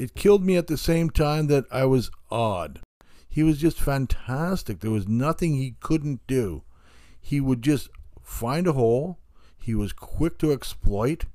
[0.00, 2.80] it killed me at the same time that I was awed.
[3.28, 4.80] He was just fantastic.
[4.80, 6.64] There was nothing he couldn't do.
[7.20, 7.88] He would just
[8.20, 9.20] find a hole.
[9.62, 11.26] He was quick to exploit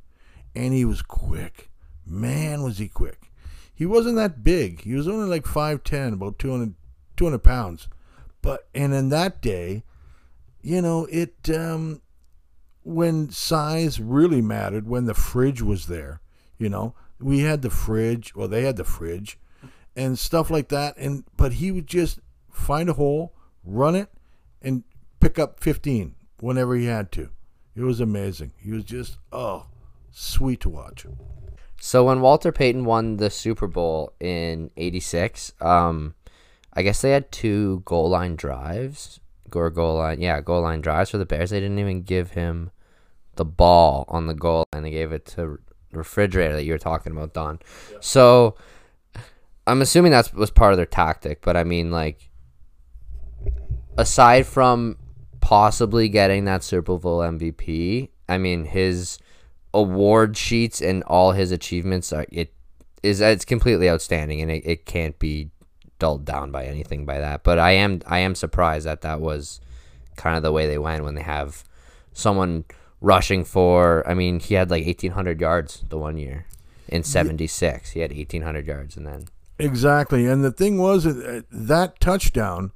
[0.55, 1.69] and he was quick.
[2.05, 3.31] Man, was he quick.
[3.73, 4.81] He wasn't that big.
[4.81, 6.75] He was only like 5'10, about 200,
[7.15, 7.87] 200 pounds.
[8.41, 9.83] But, and in that day,
[10.61, 12.01] you know, it, um,
[12.83, 16.21] when size really mattered, when the fridge was there,
[16.57, 19.37] you know, we had the fridge, well, they had the fridge
[19.95, 20.97] and stuff like that.
[20.97, 23.33] And, but he would just find a hole,
[23.63, 24.09] run it,
[24.61, 24.83] and
[25.19, 27.29] pick up 15 whenever he had to.
[27.75, 28.51] It was amazing.
[28.57, 29.67] He was just, oh,
[30.11, 31.05] sweet to watch.
[31.81, 36.15] So when Walter Payton won the Super Bowl in '86, um,
[36.73, 39.19] I guess they had two goal line drives,
[39.53, 41.49] or goal line, yeah, goal line drives for the Bears.
[41.49, 42.71] They didn't even give him
[43.35, 45.59] the ball on the goal, and they gave it to
[45.91, 47.59] refrigerator that you were talking about, Don.
[48.01, 48.55] So
[49.65, 52.29] I'm assuming that was part of their tactic, but I mean, like,
[53.97, 54.97] aside from
[55.41, 59.17] possibly getting that Super Bowl MVP, I mean, his
[59.73, 62.53] award sheets and all his achievements are it
[63.03, 65.49] is it's completely outstanding and it, it can't be
[65.99, 69.61] dulled down by anything by that but i am i am surprised that that was
[70.15, 71.63] kind of the way they went when they have
[72.13, 72.65] someone
[73.01, 74.07] rushing for.
[74.07, 76.45] I mean, he had like eighteen hundred yards the one year
[76.87, 77.91] in '76.
[77.91, 79.25] He had eighteen hundred yards, and then
[79.57, 80.25] Exactly.
[80.25, 82.71] And the thing was uh, that touchdown,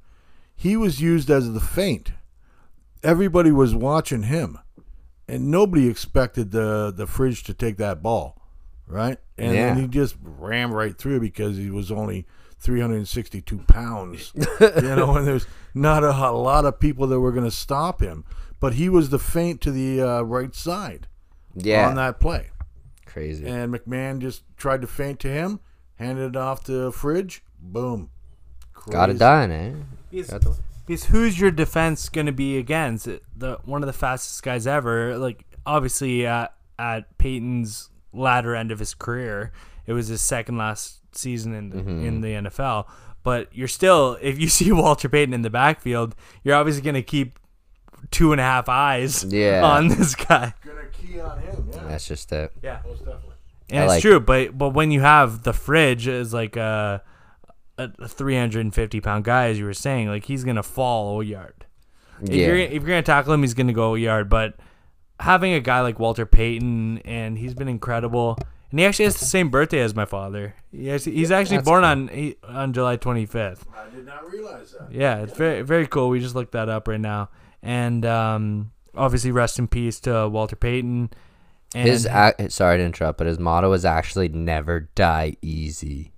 [0.56, 2.12] he was used as the feint.
[3.04, 4.60] Everybody was watching him,
[5.28, 8.42] and nobody expected the the fridge to take that ball,
[8.88, 9.18] right?
[9.38, 9.82] And then Yeah.
[9.82, 12.26] he just rammed right through because he was only
[12.60, 17.44] 362 pounds, you know, and there's not a, a lot of people that were going
[17.46, 18.24] to stop him.
[18.60, 21.08] But he was the feint to the uh, right side
[21.56, 22.52] yeah, on that play.
[23.06, 23.46] crazy.
[23.46, 25.60] And McMahon just tried to feint to him,
[25.96, 28.10] handed it off to Fridge, boom.
[28.90, 29.20] Got it Crazy.
[29.20, 29.74] done, eh?
[30.86, 33.08] Because, Got the- because who's your defense going to be against?
[33.36, 35.18] The one of the fastest guys ever.
[35.18, 39.52] Like obviously at at Payton's latter end of his career,
[39.86, 42.06] it was his second last season in the, Mm-hmm.
[42.06, 42.86] in the NFL.
[43.24, 47.02] But you're still, if you see Walter Payton in the backfield, you're obviously going to
[47.04, 47.40] keep
[48.12, 49.62] two and a half eyes Yeah.
[49.64, 50.54] on this guy.
[50.66, 51.84] Gonna key on him, yeah.
[51.88, 52.52] That's just it.
[52.62, 52.80] Yeah.
[52.86, 53.36] Most definitely.
[53.70, 57.02] And I it's like- true, but but when you have the fridge is like a
[57.78, 61.66] a 350 pound guy, as you were saying, like he's gonna fall a yard.
[62.22, 62.48] If Yeah.
[62.48, 64.30] you're if you're gonna tackle him, he's gonna go a yard.
[64.30, 64.56] But
[65.20, 68.38] having a guy like Walter Payton, and he's been incredible,
[68.72, 70.56] and he actually has the same birthday as my father.
[70.72, 71.90] He actually, he's actually born cool.
[71.92, 73.60] on he, on July 25th.
[73.76, 74.92] I did not realize that.
[74.92, 76.10] Yeah, it's very very cool.
[76.10, 77.30] We just looked that up right now,
[77.62, 81.10] and um, obviously rest in peace to Walter Payton.
[81.76, 82.04] And His
[82.50, 86.13] sorry to interrupt, but his motto is actually "Never die easy."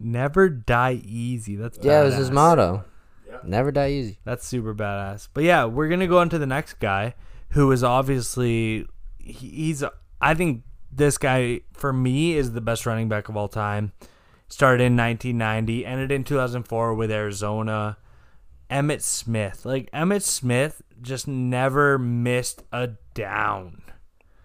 [0.00, 1.56] Never die easy.
[1.56, 2.34] That's Yeah, it was his badass.
[2.34, 2.84] motto.
[3.44, 4.18] Never die easy.
[4.24, 5.28] That's super badass.
[5.32, 7.14] But yeah, we're gonna go into the next guy,
[7.50, 8.86] who is obviously
[9.18, 9.84] he- he's.
[10.20, 13.92] I think this guy for me is the best running back of all time.
[14.48, 17.96] Started in 1990, ended in 2004 with Arizona.
[18.70, 23.82] Emmitt Smith, like Emmitt Smith, just never missed a down.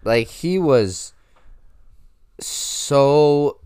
[0.04, 1.12] Like he was
[2.40, 3.60] so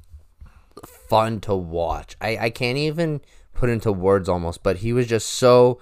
[1.11, 2.17] fun to watch.
[2.21, 3.21] I I can't even
[3.53, 5.79] put into words almost, but he was just so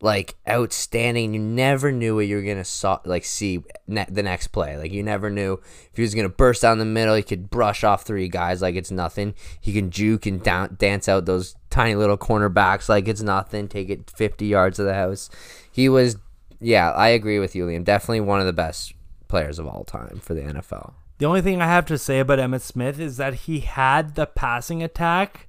[0.00, 1.34] like outstanding.
[1.34, 4.76] You never knew what you were gonna saw, like see ne- the next play.
[4.76, 5.54] Like you never knew
[5.90, 7.14] if he was gonna burst down the middle.
[7.16, 9.34] He could brush off three guys like it's nothing.
[9.60, 13.68] He can juke and down, dance out those tiny little cornerbacks like it's nothing.
[13.68, 15.30] Take it fifty yards to the house.
[15.72, 16.16] He was,
[16.60, 17.84] yeah, I agree with you, Liam.
[17.84, 18.94] Definitely one of the best
[19.28, 20.92] players of all time for the NFL.
[21.18, 24.26] The only thing I have to say about Emmitt Smith is that he had the
[24.26, 25.48] passing attack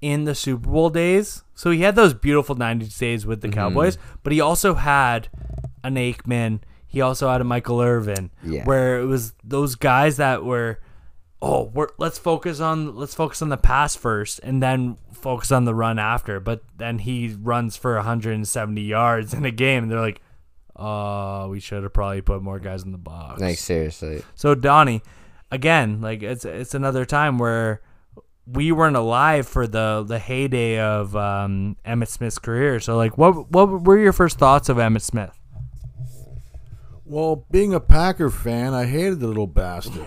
[0.00, 1.42] in the Super Bowl days.
[1.54, 3.58] So he had those beautiful 90s days with the mm-hmm.
[3.58, 5.28] Cowboys, but he also had
[5.82, 6.60] an Aikman.
[6.86, 8.64] He also had a Michael Irvin, Yeah.
[8.64, 10.80] where it was those guys that were,
[11.40, 15.64] oh, we're, let's focus on let's focus on the pass first, and then focus on
[15.64, 16.40] the run after.
[16.40, 20.22] But then he runs for 170 yards in a game, and they're like,
[20.78, 23.40] oh, we should have probably put more guys in the box.
[23.40, 25.02] Like seriously, So Donnie,
[25.50, 27.82] again, like it's it's another time where
[28.46, 32.80] we weren't alive for the the heyday of um, Emmitt Smith's career.
[32.80, 35.38] So like, what what were your first thoughts of Emmitt Smith?
[37.04, 40.06] Well, being a Packer fan, I hated the little bastard.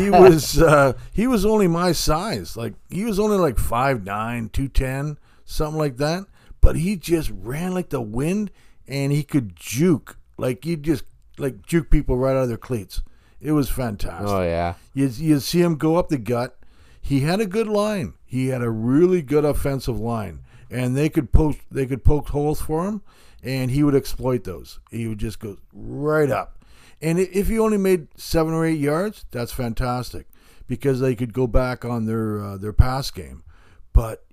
[0.00, 2.56] he was uh, he was only my size.
[2.56, 6.24] Like he was only like 5'9", 210, something like that.
[6.62, 8.50] But he just ran like the wind,
[8.88, 11.04] and he could juke like you just
[11.38, 13.02] like juke people right out of their cleats.
[13.40, 14.28] It was fantastic.
[14.28, 16.56] oh yeah, You you see him go up the gut.
[17.00, 18.14] He had a good line.
[18.26, 22.60] He had a really good offensive line, and they could post they could poke holes
[22.60, 23.02] for him,
[23.42, 24.80] and he would exploit those.
[24.90, 26.64] He would just go right up,
[27.00, 30.26] and if he only made seven or eight yards, that's fantastic
[30.66, 33.44] because they could go back on their uh, their pass game.
[33.92, 34.24] But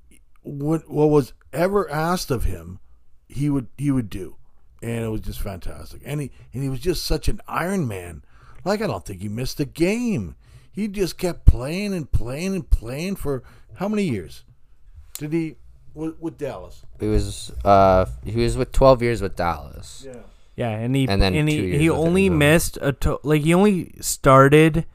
[0.42, 2.80] what what was ever asked of him,
[3.30, 4.36] he would he would do,
[4.82, 6.02] and it was just fantastic.
[6.06, 8.24] And he and he was just such an Iron Man.
[8.64, 10.36] Like I don't think he missed a game.
[10.72, 13.44] He just kept playing and playing and playing for
[13.76, 14.44] how many years?
[15.18, 15.56] Did he
[15.94, 16.84] with, with Dallas?
[17.00, 20.04] he was uh he was with twelve years with Dallas.
[20.06, 20.20] Yeah.
[20.58, 22.38] Yeah, and he And then and he, he only Arizona.
[22.38, 24.86] missed a to- like he only started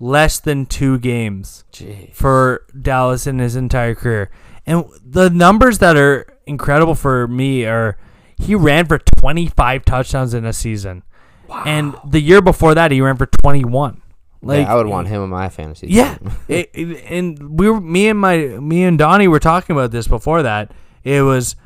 [0.00, 2.10] less than two games Gee.
[2.12, 4.30] for Dallas in his entire career.
[4.66, 7.96] And the numbers that are incredible for me are
[8.38, 11.02] he ran for 25 touchdowns in a season.
[11.64, 14.00] And the year before that he ran for 21.
[14.42, 15.86] Like yeah, I would want him in my fantasy.
[15.88, 16.32] Yeah, team.
[16.48, 20.06] it, it- and we were me and my me and Donnie were talking about this
[20.06, 20.70] before that.
[21.02, 21.56] It was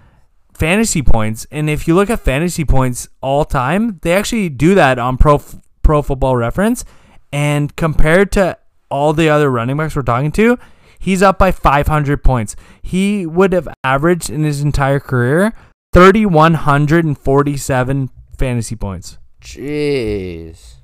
[0.54, 4.98] fantasy points, and if you look at fantasy points all time, they actually do that
[4.98, 5.42] on Pro
[5.82, 6.84] Pro Football Reference,
[7.32, 8.56] and compared to
[8.90, 10.56] all the other running backs we're talking to,
[11.00, 12.54] he's up by 500 points.
[12.80, 15.52] He would have averaged in his entire career
[15.98, 19.18] 3147 fantasy points.
[19.40, 20.74] Jeez.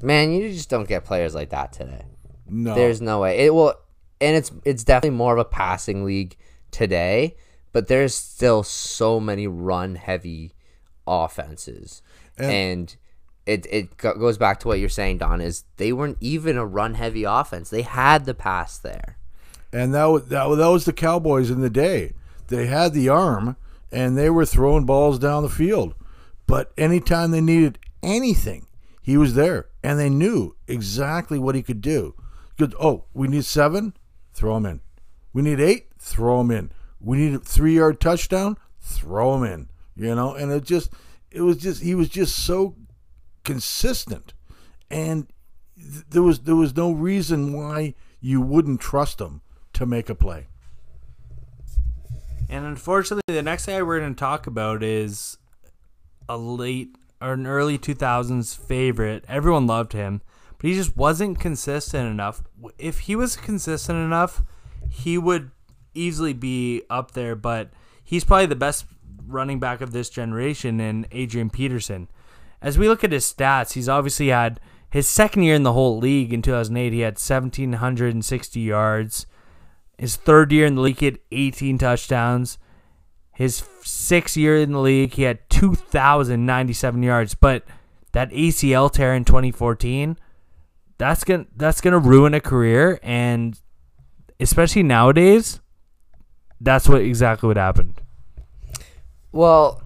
[0.00, 2.06] Man, you just don't get players like that today.
[2.48, 3.44] No, There's no way.
[3.44, 3.74] It will
[4.18, 6.38] and it's it's definitely more of a passing league
[6.70, 7.36] today,
[7.72, 10.54] but there's still so many run heavy
[11.06, 12.00] offenses.
[12.38, 12.96] And- And,
[13.44, 16.94] it it goes back to what you're saying, Don, is they weren't even a run
[16.94, 17.68] heavy offense.
[17.68, 19.18] They had the pass there.
[19.70, 22.14] and that was that, was- that was the Cowboys in the day.
[22.48, 23.56] They had the arm,
[23.92, 25.94] and they were throwing balls down the field.
[26.46, 28.66] But anytime they needed anything,
[29.02, 32.14] he was there, and they knew exactly what he could do.
[32.56, 32.74] Good.
[32.80, 33.94] Oh, we need seven,
[34.32, 34.80] throw him in.
[35.32, 36.70] We need eight, throw him in.
[37.00, 39.68] We need a three yard touchdown, throw him in.
[39.94, 40.92] You know, and it just,
[41.30, 42.76] it was just, he was just so
[43.44, 44.34] consistent,
[44.90, 45.26] and
[45.76, 49.42] th- there was there was no reason why you wouldn't trust him
[49.74, 50.46] to make a play.
[52.52, 55.38] And unfortunately, the next guy we're going to talk about is
[56.28, 59.24] a late or an early 2000s favorite.
[59.26, 60.20] Everyone loved him,
[60.58, 62.42] but he just wasn't consistent enough.
[62.76, 64.42] If he was consistent enough,
[64.90, 65.50] he would
[65.94, 67.70] easily be up there, but
[68.04, 68.84] he's probably the best
[69.26, 72.06] running back of this generation in Adrian Peterson.
[72.60, 75.96] As we look at his stats, he's obviously had his second year in the whole
[75.96, 79.26] league in 2008, he had 1,760 yards.
[80.02, 82.58] His third year in the league, he had 18 touchdowns.
[83.30, 87.36] His sixth year in the league, he had 2,097 yards.
[87.36, 87.62] But
[88.10, 90.18] that ACL tear in 2014,
[90.98, 93.60] that's gonna that's gonna ruin a career, and
[94.40, 95.60] especially nowadays,
[96.60, 97.94] that's what exactly what happened.
[99.30, 99.84] Well,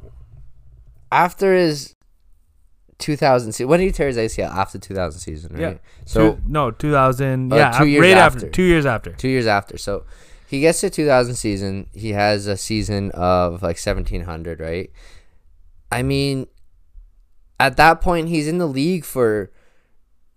[1.12, 1.94] after his
[2.98, 4.48] 2000 season, when did he tear his ACL?
[4.50, 5.60] After 2000 season, right?
[5.60, 5.74] Yeah.
[6.04, 7.52] So Two- no, 2000.
[7.52, 8.38] Uh, yeah, two years right after.
[8.38, 8.50] after.
[8.50, 9.12] Two years after.
[9.12, 9.78] two years after.
[9.78, 10.04] So
[10.48, 11.86] he gets to 2000 season.
[11.92, 14.90] He has a season of like 1700, right?
[15.90, 16.46] I mean,
[17.58, 19.50] at that point, he's in the league for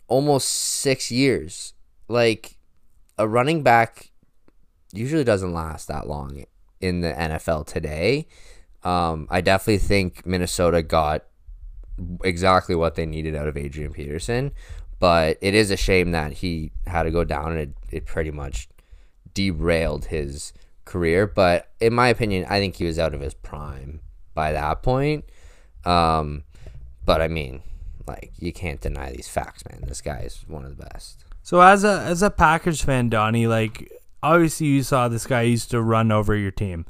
[0.07, 1.73] almost six years.
[2.07, 2.57] Like
[3.17, 4.11] a running back
[4.93, 6.43] usually doesn't last that long
[6.81, 8.27] in the NFL today.
[8.83, 11.25] Um, I definitely think Minnesota got
[12.23, 14.51] exactly what they needed out of Adrian Peterson,
[14.99, 18.31] but it is a shame that he had to go down and it, it pretty
[18.31, 18.67] much
[19.33, 20.53] derailed his
[20.85, 21.27] career.
[21.27, 24.01] But in my opinion, I think he was out of his prime
[24.33, 25.25] by that point.
[25.85, 26.43] Um,
[27.05, 27.61] but I mean,
[28.07, 29.83] like you can't deny these facts, man.
[29.87, 31.23] This guy is one of the best.
[31.41, 33.91] So as a as a Packers fan, Donnie, like
[34.21, 36.85] obviously you saw this guy used to run over your team.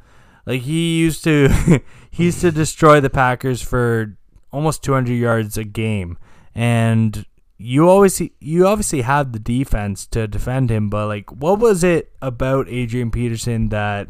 [0.46, 1.50] Like he used to
[2.10, 4.18] he used to destroy the Packers for
[4.52, 6.18] almost 200 yards a game.
[6.56, 7.26] And
[7.58, 12.12] you always you obviously had the defense to defend him, but like what was it
[12.22, 14.08] about Adrian Peterson that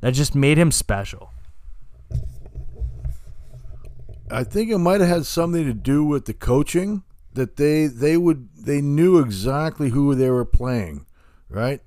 [0.00, 1.32] that just made him special?
[4.30, 7.02] I think it might have had something to do with the coaching
[7.34, 11.06] that they they would they knew exactly who they were playing,
[11.48, 11.80] right?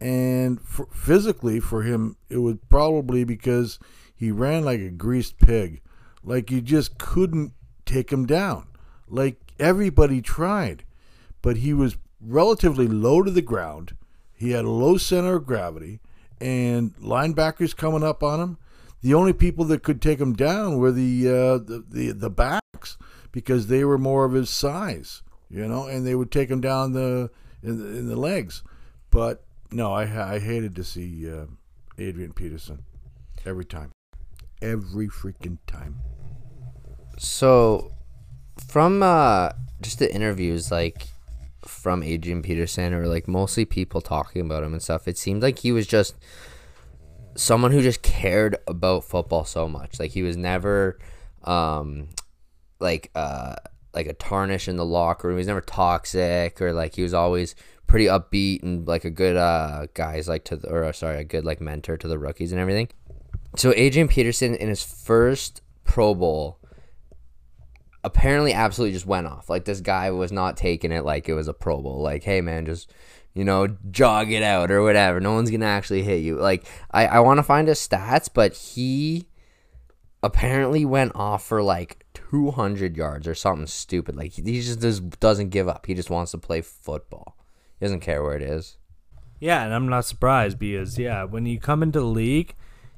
[0.00, 3.78] And for, physically for him, it was probably because
[4.14, 5.81] he ran like a greased pig,
[6.24, 7.52] like you just couldn't
[7.84, 8.66] take him down.
[9.08, 10.84] Like everybody tried,
[11.40, 13.96] but he was relatively low to the ground.
[14.34, 16.00] He had a low center of gravity,
[16.40, 18.58] and linebackers coming up on him
[19.02, 22.96] the only people that could take him down were the uh, the, the the backs
[23.32, 26.92] because they were more of his size, you know, and they would take him down
[26.92, 27.30] the
[27.62, 28.62] in the, in the legs.
[29.10, 31.46] But no, I I hated to see uh,
[31.98, 32.84] Adrian Peterson
[33.44, 33.90] every time,
[34.62, 36.00] every freaking time.
[37.18, 37.92] So,
[38.68, 39.50] from uh,
[39.80, 41.06] just the interviews, like
[41.64, 45.60] from Adrian Peterson, or like mostly people talking about him and stuff, it seemed like
[45.60, 46.16] he was just
[47.34, 49.98] someone who just cared about football so much.
[49.98, 50.98] Like he was never,
[51.44, 52.08] um,
[52.80, 53.56] like uh,
[53.94, 55.36] like a tarnish in the locker room.
[55.36, 57.54] He was never toxic, or like he was always
[57.86, 61.24] pretty upbeat and like a good uh guys like to the, or uh, sorry a
[61.24, 62.88] good like mentor to the rookies and everything.
[63.56, 66.58] So Adrian Peterson in his first Pro Bowl
[68.04, 69.48] apparently absolutely just went off.
[69.48, 72.00] Like this guy was not taking it like it was a Pro Bowl.
[72.02, 72.92] Like, hey man, just
[73.34, 75.20] you know, jog it out or whatever.
[75.20, 76.36] No one's gonna actually hit you.
[76.36, 79.26] Like, I I want to find his stats, but he
[80.22, 84.16] apparently went off for like 200 yards or something stupid.
[84.16, 85.86] Like he just does, doesn't give up.
[85.86, 87.36] He just wants to play football.
[87.78, 88.76] He doesn't care where it is.
[89.40, 92.54] Yeah, and I'm not surprised because yeah, when you come into the league,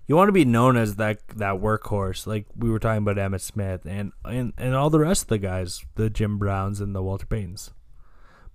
[0.06, 2.26] you want to be known as that that workhorse.
[2.26, 5.38] Like we were talking about Emmitt Smith and and, and all the rest of the
[5.38, 7.70] guys, the Jim Browns and the Walter Paytons.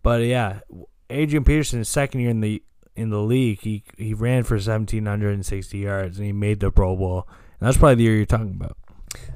[0.04, 0.60] But yeah,
[1.10, 2.64] Adrian Peterson, his second year in the
[2.96, 7.28] in the league, he he ran for 1760 yards and he made the Pro Bowl.
[7.60, 8.78] And that's probably the year you're talking about.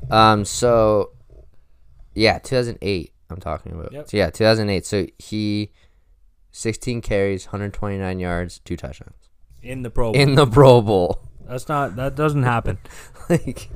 [0.10, 1.12] Um, so
[2.14, 3.12] Yeah, 2008.
[3.30, 3.92] I'm talking about.
[3.92, 4.10] Yep.
[4.10, 4.86] So yeah, 2008.
[4.86, 5.72] So he,
[6.52, 9.30] 16 carries, 129 yards, two touchdowns
[9.64, 10.22] In the Pro Bowl.
[10.22, 11.20] in the Pro Bowl.
[11.48, 12.78] That's not that doesn't happen.
[13.30, 13.70] like,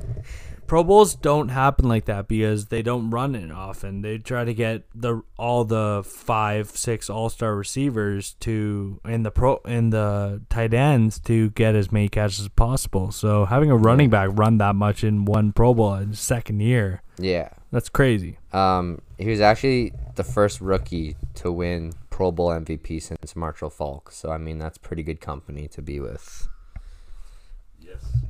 [0.68, 4.02] Pro Bowls don't happen like that because they don't run it often.
[4.02, 9.30] They try to get the all the five, six All Star receivers to in the
[9.30, 13.10] pro in the tight ends to get as many catches as possible.
[13.12, 17.02] So having a running back run that much in one Pro Bowl in second year,
[17.16, 17.48] yeah.
[17.72, 18.36] that's crazy.
[18.52, 24.12] Um, he was actually the first rookie to win Pro Bowl MVP since Marshall Faulk.
[24.12, 26.46] So I mean, that's pretty good company to be with.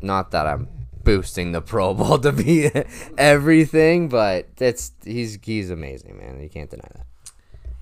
[0.01, 0.69] Not that I'm
[1.05, 2.71] boosting the Pro Bowl to be
[3.19, 6.41] everything, but it's he's he's amazing, man.
[6.41, 7.07] You can't deny that.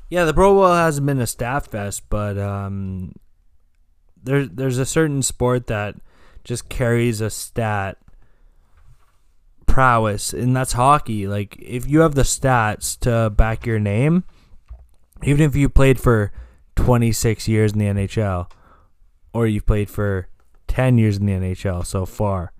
[0.08, 3.12] Yeah, the Pro Bowl hasn't been a staff fest, but um,
[4.22, 5.96] there's there's a certain sport that
[6.44, 7.98] just carries a stat
[9.66, 11.26] prowess, and that's hockey.
[11.26, 14.24] Like if you have the stats to back your name,
[15.24, 16.32] even if you played for
[16.76, 18.50] 26 years in the NHL,
[19.32, 20.28] or you've played for
[20.76, 22.52] 10 years in the NHL so far,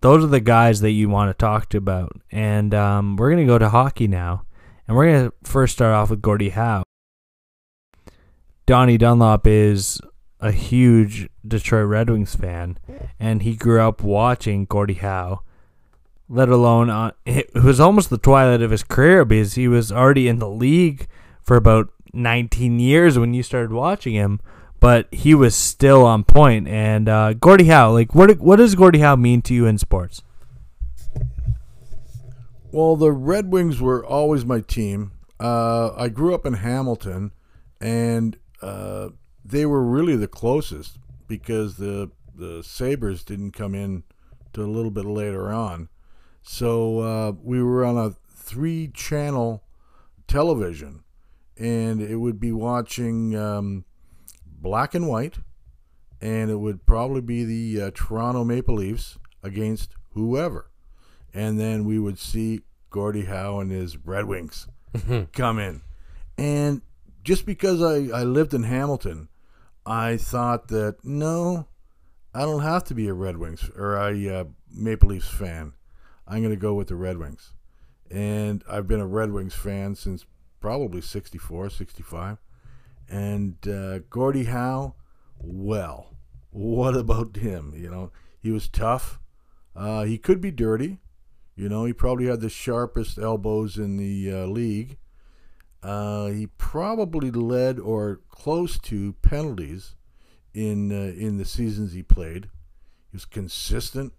[0.00, 2.12] those are the guys that you want to talk to about.
[2.30, 4.44] And um, we're gonna go to hockey now.
[4.86, 6.82] And we're going to first start off with Gordie Howe.
[8.66, 10.00] Donnie Dunlop is
[10.40, 12.78] a huge Detroit Red Wings fan,
[13.18, 15.42] and he grew up watching Gordie Howe,
[16.28, 20.28] let alone on, it was almost the twilight of his career because he was already
[20.28, 21.06] in the league
[21.42, 24.40] for about 19 years when you started watching him,
[24.84, 26.68] but he was still on point.
[26.68, 30.20] And uh, Gordie Howe, like, what, what does Gordie Howe mean to you in sports?
[32.70, 35.12] Well, the Red Wings were always my team.
[35.40, 37.32] Uh, I grew up in Hamilton,
[37.80, 39.08] and uh,
[39.42, 44.02] they were really the closest because the the Sabres didn't come in
[44.52, 45.88] till a little bit later on.
[46.42, 49.64] So uh, we were on a three channel
[50.28, 51.04] television,
[51.56, 53.86] and it would be watching um,
[54.64, 55.38] black and white,
[56.20, 60.70] and it would probably be the uh, Toronto Maple Leafs against whoever
[61.34, 62.60] and then we would see
[62.90, 64.68] Gordie Howe and his Red Wings
[65.32, 65.82] come in.
[66.38, 66.80] And
[67.24, 69.28] just because I, I lived in Hamilton,
[69.84, 71.66] I thought that no,
[72.32, 75.72] I don't have to be a Red Wings or a uh, Maple Leafs fan.
[76.26, 77.52] I'm going to go with the Red Wings.
[78.10, 80.24] And I've been a Red Wings fan since
[80.60, 82.38] probably 64, 65.
[83.08, 84.94] And uh, Gordie Howe,
[85.38, 86.14] well,
[86.50, 87.72] what about him?
[87.76, 89.20] You know, he was tough.
[89.76, 90.98] Uh, he could be dirty.
[91.56, 94.98] You know, he probably had the sharpest elbows in the uh, league.
[95.82, 99.94] Uh, he probably led or close to penalties
[100.54, 102.48] in uh, in the seasons he played.
[103.10, 104.12] He was consistent.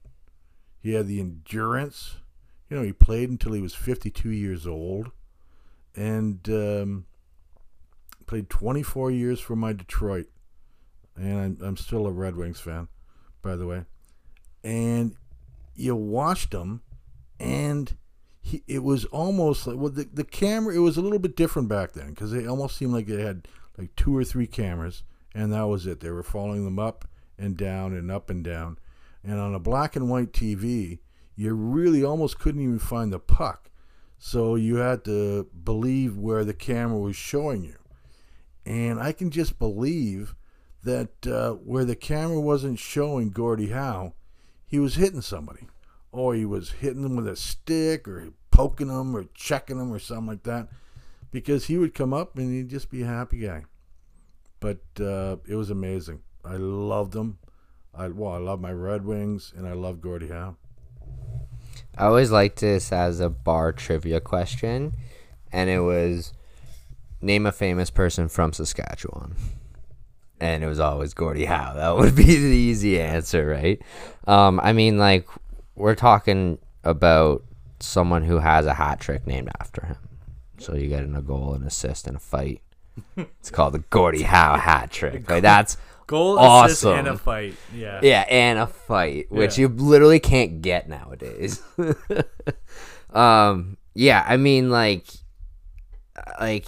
[0.80, 2.18] He had the endurance.
[2.70, 5.12] You know, he played until he was 52 years old,
[5.96, 7.06] and um,
[8.26, 10.28] played 24 years for my Detroit.
[11.16, 12.88] And I'm, I'm still a Red Wings fan,
[13.42, 13.86] by the way.
[14.64, 15.16] And
[15.76, 16.82] you watched him
[17.40, 17.96] and
[18.42, 21.68] he, it was almost like well the, the camera it was a little bit different
[21.68, 23.48] back then because it almost seemed like they had
[23.78, 25.04] like two or three cameras
[25.34, 27.06] and that was it they were following them up
[27.38, 28.78] and down and up and down
[29.24, 31.00] and on a black and white tv
[31.36, 33.70] you really almost couldn't even find the puck
[34.18, 37.76] so you had to believe where the camera was showing you
[38.66, 40.36] and i can just believe
[40.84, 44.14] that uh, where the camera wasn't showing gordie howe
[44.76, 45.68] he was hitting somebody.
[46.12, 50.00] Or he was hitting them with a stick or poking them or checking them or
[50.00, 50.68] something like that.
[51.32, 53.66] Because he would come up and he'd just be a happy guy.
[54.60, 56.22] But uh, it was amazing.
[56.44, 57.38] I loved him.
[57.98, 60.58] I well i love my red wings and i love gordie howe.
[61.98, 64.92] I always liked this as a bar trivia question,
[65.54, 66.34] and it was
[67.26, 69.36] name a famous person from Saskatchewan.
[70.40, 71.74] And it was always Gordie Howe.
[71.76, 73.82] That would be the easy answer, right?
[74.28, 75.28] Um, I mean, like,
[75.76, 77.44] we're talking about
[77.80, 79.98] someone who has a hat trick named after him.
[80.60, 82.62] So you get in a goal, an assist, and a fight.
[83.18, 85.30] It's called the Gordie Howe hat trick.
[85.30, 87.00] Like that's Goal, Awesome.
[87.00, 87.56] and a fight.
[87.74, 88.00] Yeah.
[88.04, 89.64] yeah, and a fight, which Yeah.
[89.64, 91.64] you literally can't get nowadays.
[93.14, 95.08] um, yeah, I mean, like,
[96.40, 96.66] like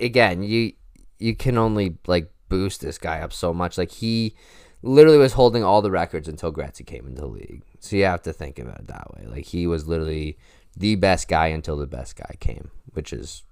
[0.00, 0.72] again, you
[1.18, 3.78] you can only like boost this guy up so much.
[3.78, 4.34] Like he
[4.82, 7.62] literally was holding all the records until Gretzky came into the league.
[7.80, 9.26] So you have to think about it that way.
[9.26, 10.38] Like he was literally
[10.76, 13.42] the best guy until the best guy came, which is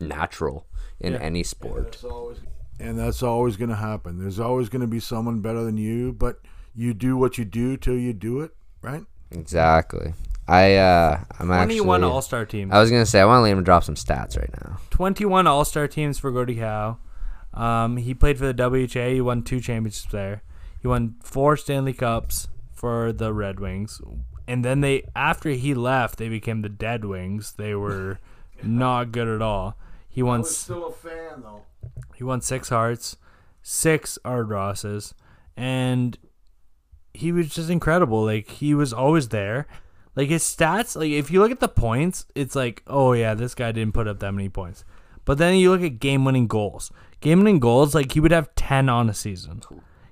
[0.00, 0.66] natural
[1.00, 1.18] in Yeah.
[1.20, 2.02] any sport.
[2.80, 6.12] and that's always going to happen there's always going to be someone better than you
[6.12, 6.38] but
[6.76, 8.52] you do what you do till you do it
[8.82, 10.14] right Exactly.
[10.48, 11.76] I uh, I'm actually.
[11.78, 12.72] 21 All Star teams.
[12.72, 14.78] I was gonna say I want Liam to drop some stats right now.
[14.90, 16.98] 21 All Star teams for Gordie Howe.
[17.54, 19.08] Um, he played for the WHA.
[19.14, 20.42] He won two championships there.
[20.80, 24.00] He won four Stanley Cups for the Red Wings.
[24.46, 27.52] And then they, after he left, they became the Dead Wings.
[27.52, 28.18] They were
[28.62, 29.76] not good at all.
[30.08, 30.40] He won.
[30.40, 31.62] s- still a fan though.
[32.16, 33.16] He won six Harts,
[33.62, 35.14] six Art Rosses,
[35.56, 36.16] and
[37.12, 38.24] he was just incredible.
[38.24, 39.66] Like he was always there.
[40.18, 43.54] Like his stats, like if you look at the points, it's like, oh yeah, this
[43.54, 44.84] guy didn't put up that many points.
[45.24, 46.90] But then you look at game winning goals.
[47.20, 49.62] Game winning goals, like he would have ten on a season.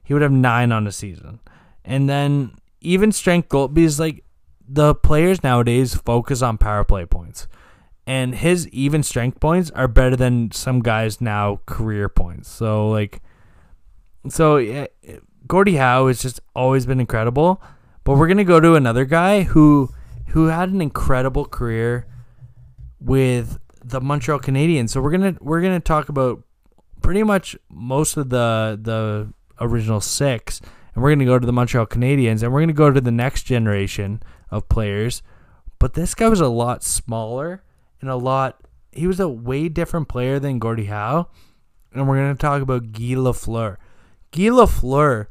[0.05, 1.41] He would have nine on a season.
[1.85, 4.23] And then even strength goal because like
[4.69, 7.49] the players nowadays focus on power play points
[8.07, 12.49] and his even strength points are better than some guys now career points.
[12.49, 13.23] So like,
[14.29, 14.87] so yeah,
[15.49, 17.61] Gordie Howe has just always been incredible.
[18.05, 19.91] But we're gonna go to another guy who
[20.37, 22.07] who had an incredible career
[23.01, 24.91] with the Montreal Canadiens.
[24.91, 26.43] So we're gonna we're gonna talk about
[27.01, 29.33] pretty much most of the the
[29.65, 30.61] original six,
[30.95, 33.45] and we're gonna go to the Montreal Canadiens, and we're gonna go to the next
[33.45, 35.23] generation of players.
[35.79, 37.63] But this guy was a lot smaller
[38.03, 38.61] and a lot.
[38.93, 41.31] He was a way different player than Gordie Howe,
[41.95, 43.79] and we're gonna talk about Guy Lafleur.
[44.33, 45.29] Guy Lafleur,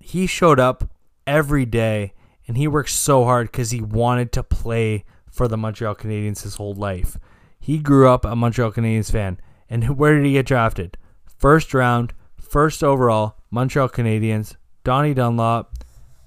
[0.00, 0.90] he showed up
[1.28, 2.12] every day,
[2.46, 6.56] and he worked so hard because he wanted to play for the Montreal Canadiens his
[6.56, 7.18] whole life.
[7.58, 10.96] He grew up a Montreal Canadiens fan, and where did he get drafted?
[11.26, 14.56] First round, first overall, Montreal Canadiens.
[14.84, 15.72] Donnie Dunlop,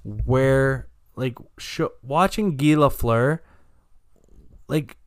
[0.03, 3.39] where like sh- watching Guy Lafleur,
[4.67, 4.97] like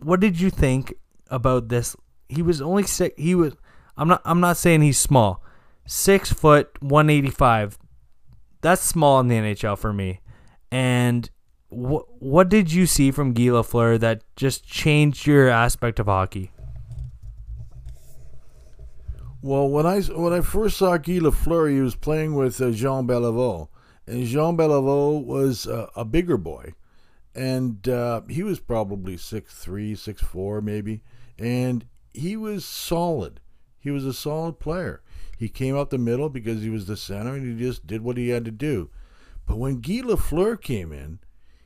[0.00, 0.94] what did you think
[1.30, 1.96] about this?
[2.28, 3.14] He was only six.
[3.20, 3.54] He was.
[3.96, 4.22] I'm not.
[4.24, 5.42] I'm not saying he's small.
[5.86, 7.78] Six foot, one eighty five.
[8.60, 10.20] That's small in the NHL for me.
[10.70, 11.30] And
[11.68, 16.50] what what did you see from Guy Lafleur that just changed your aspect of hockey?
[19.40, 23.06] Well, when I when I first saw Guy Lafleur, he was playing with uh, Jean
[23.06, 23.68] Beliveau,
[24.06, 26.72] and Jean Beliveau was uh, a bigger boy,
[27.34, 31.02] and uh, he was probably six three, six four, maybe,
[31.38, 33.40] and he was solid.
[33.78, 35.02] He was a solid player.
[35.36, 38.16] He came up the middle because he was the center, and he just did what
[38.16, 38.90] he had to do.
[39.48, 41.18] But when Guy Lafleur came in,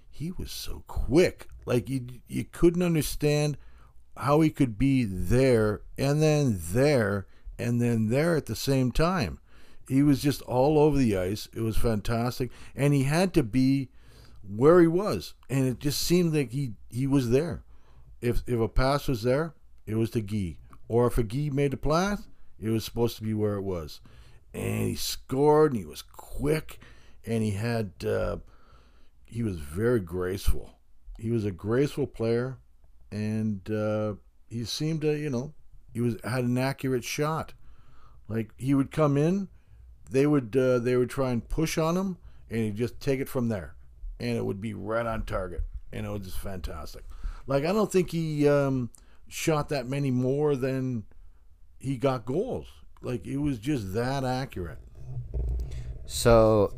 [0.08, 1.48] he was so quick.
[1.66, 3.58] Like you, you couldn't understand
[4.16, 7.26] how he could be there and then there
[7.58, 9.40] and then there at the same time.
[9.88, 11.48] He was just all over the ice.
[11.54, 13.88] It was fantastic, and he had to be
[14.42, 17.62] where he was, and it just seemed like he he was there.
[18.20, 19.54] If if a pass was there,
[19.86, 20.56] it was to Guy,
[20.88, 22.22] or if a Guy made a pass,
[22.60, 24.00] it was supposed to be where it was,
[24.54, 26.78] and he scored, and he was quick,
[27.26, 28.36] and he had uh,
[29.24, 30.70] he was very graceful.
[31.18, 32.58] He was a graceful player,
[33.10, 34.14] and uh,
[34.48, 35.54] he seemed to you know
[35.92, 37.52] he was had an accurate shot.
[38.28, 39.48] Like he would come in,
[40.10, 42.18] they would uh, they would try and push on him,
[42.50, 43.74] and he'd just take it from there,
[44.20, 45.62] and it would be right on target,
[45.92, 47.04] and it was just fantastic.
[47.46, 48.90] Like I don't think he um,
[49.28, 51.04] shot that many more than
[51.78, 52.66] he got goals.
[53.00, 54.78] Like it was just that accurate.
[56.06, 56.74] So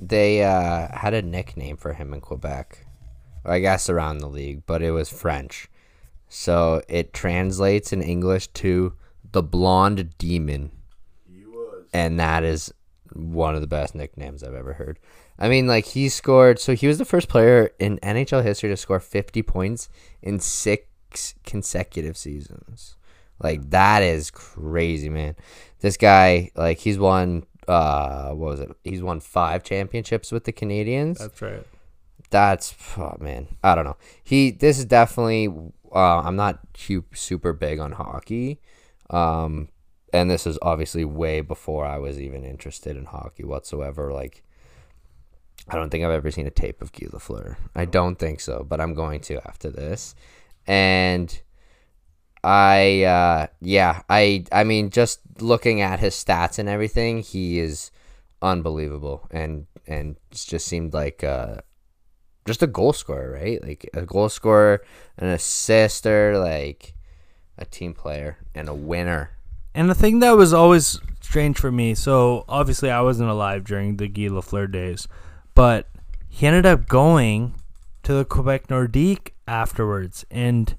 [0.00, 2.86] they uh, had a nickname for him in Quebec,
[3.44, 5.68] I guess around the league, but it was French.
[6.28, 8.94] So it translates in English to
[9.32, 10.70] the blonde demon.
[11.28, 11.86] He was.
[11.92, 12.72] and that is
[13.12, 14.98] one of the best nicknames I've ever heard.
[15.38, 16.58] I mean, like he scored.
[16.58, 19.88] So he was the first player in NHL history to score 50 points
[20.22, 22.96] in six consecutive seasons.
[23.42, 25.34] Like that is crazy, man.
[25.80, 27.44] This guy, like, he's won.
[27.70, 28.70] Uh, what was it?
[28.82, 31.18] He's won five championships with the Canadiens.
[31.18, 31.64] That's right.
[32.30, 33.96] That's oh man, I don't know.
[34.24, 35.48] He this is definitely.
[35.92, 36.58] Uh, I'm not
[37.14, 38.60] super big on hockey,
[39.10, 39.68] um,
[40.12, 44.12] and this is obviously way before I was even interested in hockey whatsoever.
[44.12, 44.42] Like,
[45.68, 47.56] I don't think I've ever seen a tape of Guy Lafleur.
[47.74, 50.14] I don't think so, but I'm going to after this.
[50.66, 51.40] And
[52.42, 57.90] I, uh, yeah, I, I mean, just looking at his stats and everything, he is
[58.42, 61.56] unbelievable, and and just seemed like uh,
[62.46, 63.62] just a goal scorer, right?
[63.62, 64.82] Like a goal scorer,
[65.18, 66.94] an assister, like
[67.58, 69.30] a team player, and a winner.
[69.74, 73.96] And the thing that was always strange for me, so obviously I wasn't alive during
[73.96, 75.06] the Guy Lafleur days,
[75.54, 75.88] but
[76.28, 77.54] he ended up going
[78.02, 80.76] to the Quebec Nordique afterwards, and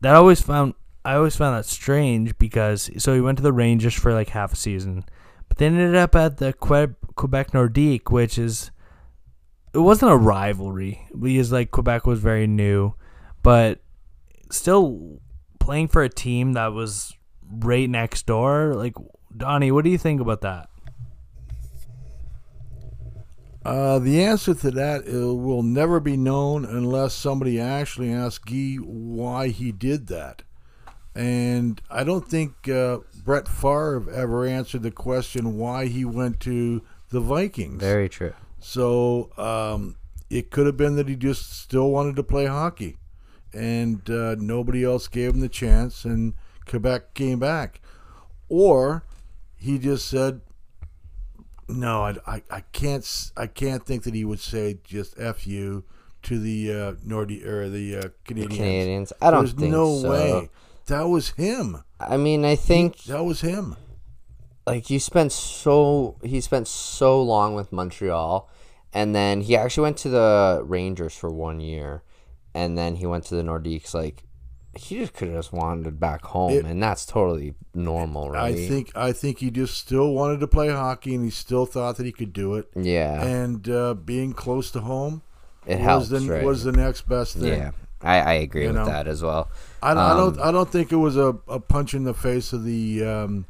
[0.00, 0.74] that always found
[1.04, 4.52] I always found that strange because so he went to the Rangers for like half
[4.52, 5.04] a season,
[5.48, 8.70] but then ended up at the Que- Quebec Nordique, which is
[9.72, 12.94] it wasn't a rivalry because like Quebec was very new,
[13.42, 13.80] but
[14.50, 15.20] still
[15.58, 17.14] playing for a team that was
[17.50, 18.74] right next door.
[18.74, 18.94] Like
[19.36, 20.69] Donnie, what do you think about that?
[23.64, 28.76] Uh, the answer to that uh, will never be known unless somebody actually asks Guy
[28.76, 30.42] why he did that.
[31.14, 36.82] And I don't think uh, Brett Favre ever answered the question why he went to
[37.10, 37.80] the Vikings.
[37.80, 38.32] Very true.
[38.60, 39.96] So um,
[40.30, 42.98] it could have been that he just still wanted to play hockey,
[43.52, 46.34] and uh, nobody else gave him the chance, and
[46.66, 47.80] Quebec came back,
[48.48, 49.04] or
[49.56, 50.40] he just said,
[51.72, 55.84] "No, I, I, I can't I can't think that he would say just f you
[56.22, 58.58] to the uh, Nordi or the uh, Canadiens.
[58.58, 59.12] Canadiens.
[59.22, 60.10] I don't There's think no so.
[60.10, 60.50] way.
[60.86, 61.82] That was him.
[62.00, 63.76] I mean, I think That was him.
[64.66, 68.48] like you spent so he spent so long with Montreal,
[68.92, 72.02] and then he actually went to the Rangers for one year,
[72.54, 73.94] and then he went to the Nordiques.
[73.94, 74.24] Like
[74.76, 78.54] he just could have just wandered back home, It- and that's totally normal, right?
[78.54, 81.96] I think I think he just still wanted to play hockey, and he still thought
[81.96, 82.68] that he could do it.
[82.76, 85.22] yeah, And uh, being close to home
[85.66, 86.44] it was helps, the right?
[86.44, 87.48] was the next best thing.
[87.58, 87.70] yeah,
[88.02, 88.84] I, I agree You with know?
[88.86, 89.48] that as well.
[89.82, 92.52] I, I don't Um, I don't think it was a, a punch in the face
[92.52, 93.46] of the um,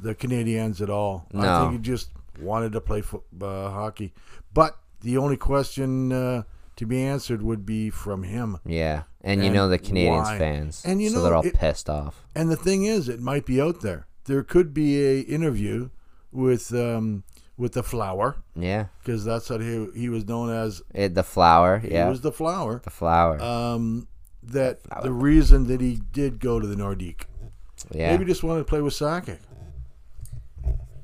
[0.00, 1.26] the Canadiens at all.
[1.34, 2.10] I think he just
[2.40, 4.12] wanted to play fo- uh, hockey.
[4.54, 6.42] But the only question uh,
[6.76, 8.58] to be answered would be from him.
[8.64, 10.38] Yeah, and, you know the Canadiens why?
[10.38, 12.24] fans, And you so know, they're all it- pissed off.
[12.34, 14.06] And the thing is, it might be out there.
[14.24, 15.90] There could be a interview
[16.32, 17.24] with um,
[17.56, 20.82] with the flower Yeah, because that's what he he was known as.
[20.94, 21.78] it, the flower.
[21.78, 22.80] He Yeah, was the flower.
[22.84, 23.40] the flower.
[23.42, 24.06] Um,
[24.42, 25.02] that Flower.
[25.02, 27.22] the reason that he did go to the Nordique.
[27.90, 29.38] yeah, Maybe just wanted to play with Sakic.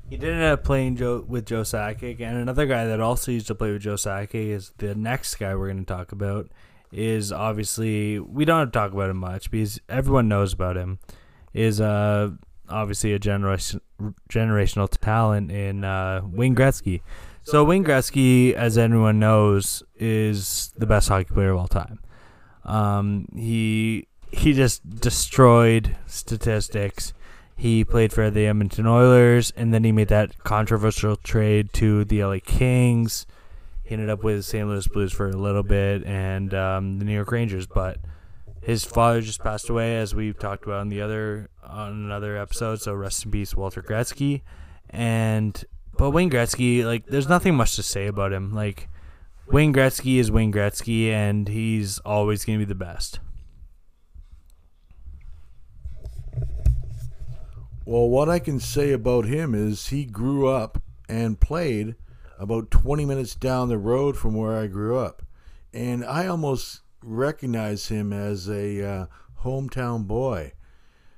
[0.09, 3.47] He did end up playing Joe with Joe Sakic, and another guy that also used
[3.47, 6.49] to play with Joe Sakic is the next guy we're going to talk about.
[6.91, 10.99] Is obviously we don't have to talk about him much because everyone knows about him.
[11.53, 12.31] Is uh
[12.69, 13.81] obviously a generation
[14.29, 17.01] generational talent in uh, Wayne Gretzky.
[17.43, 21.99] So Wayne Gretzky, as everyone knows, is the best hockey player of all time.
[22.63, 27.13] Um, he he just destroyed statistics.
[27.55, 32.23] He played for the Edmonton Oilers, and then he made that controversial trade to the
[32.23, 33.25] LA Kings.
[33.85, 34.67] He ended up with the St.
[34.67, 37.67] Louis Blues for a little bit, and um, the New York Rangers.
[37.67, 37.99] But
[38.61, 42.81] his father just passed away, as we've talked about on the other on another episode.
[42.81, 44.41] So rest in peace, Walter Gretzky.
[44.89, 45.63] And
[45.97, 48.53] but Wayne Gretzky, like, there's nothing much to say about him.
[48.53, 48.89] Like,
[49.47, 53.19] Wayne Gretzky is Wayne Gretzky, and he's always going to be the best.
[57.85, 61.95] Well, what I can say about him is he grew up and played
[62.39, 65.23] about 20 minutes down the road from where I grew up.
[65.73, 69.05] And I almost recognize him as a uh,
[69.43, 70.53] hometown boy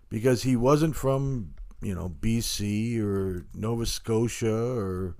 [0.09, 5.15] because he wasn't from, you know, BC or Nova Scotia or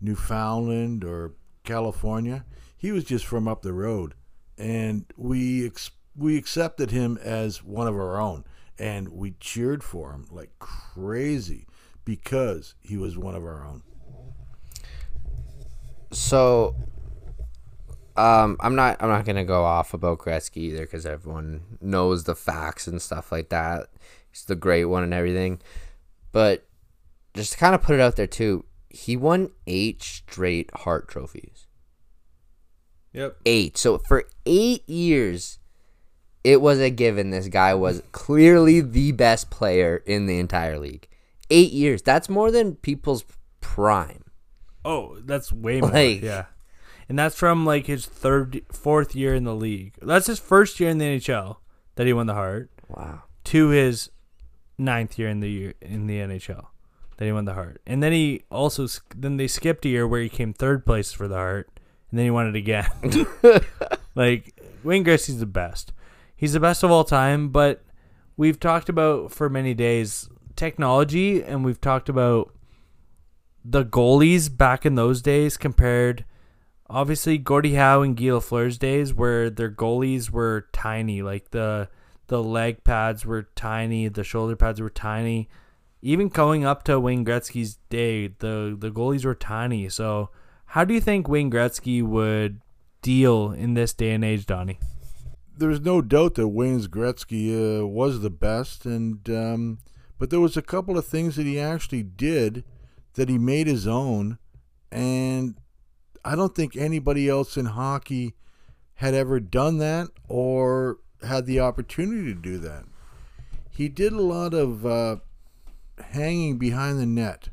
[0.00, 1.34] Newfoundland or
[1.64, 2.44] California.
[2.76, 4.14] He was just from up the road.
[4.58, 8.44] And we ex- we accepted him as one of our own
[8.78, 11.66] and we cheered for him like crazy
[12.04, 13.82] because he was one of our own.
[16.12, 16.76] So
[18.16, 22.34] um i'm not i'm not gonna go off about gretzky either because everyone knows the
[22.34, 23.88] facts and stuff like that.
[24.30, 25.60] He's the great one and everything.
[26.30, 26.66] But
[27.34, 31.66] just to kind of put it out there too he won eight straight Hart trophies.
[33.14, 33.36] Yep.
[33.46, 33.78] eight.
[33.78, 35.58] So for eight years
[36.44, 41.08] it was a given this guy was clearly the best player in the entire league.
[41.50, 42.02] Eight years.
[42.02, 43.24] That's more than people's
[43.60, 44.24] prime
[44.84, 45.90] Oh, that's way more.
[45.90, 46.46] Like- yeah.
[47.08, 49.94] And that's from like his third, fourth year in the league.
[50.00, 51.56] That's his first year in the NHL
[51.96, 52.70] that he won the Hart.
[52.88, 54.10] wow To his
[54.78, 56.66] ninth year in the year in the NHL
[57.18, 57.82] that he won the Hart.
[57.86, 61.28] And then he also then they skipped a year where he came third place for
[61.28, 61.68] the Hart,
[62.10, 62.88] and then he won it again.
[64.14, 65.92] like Wayne Gretzky's the best.
[66.34, 67.50] He's the best of all time.
[67.50, 67.82] But
[68.36, 72.54] we've talked about for many days technology, and we've talked about
[73.64, 76.24] the goalies back in those days compared
[76.88, 81.88] obviously Gordie Howe and Guy Lafleur's days where their goalies were tiny like the
[82.26, 85.48] the leg pads were tiny the shoulder pads were tiny.
[86.04, 89.88] Even going up to Wayne Gretzky's day the the goalies were tiny.
[89.88, 90.30] So
[90.66, 92.60] how do you think Wayne Gretzky would
[93.02, 94.78] deal in this day and age Donnie?
[95.56, 99.78] There's no doubt that Wayne's Gretzky uh, was the best, and um,
[100.18, 102.64] but there was a couple of things that he actually did
[103.14, 104.38] that he made his own,
[104.90, 105.56] and
[106.24, 108.34] I don't think anybody else in hockey
[108.96, 112.84] had ever done that or had the opportunity to do that.
[113.70, 115.16] He did a lot of uh,
[116.10, 117.48] hanging behind the net,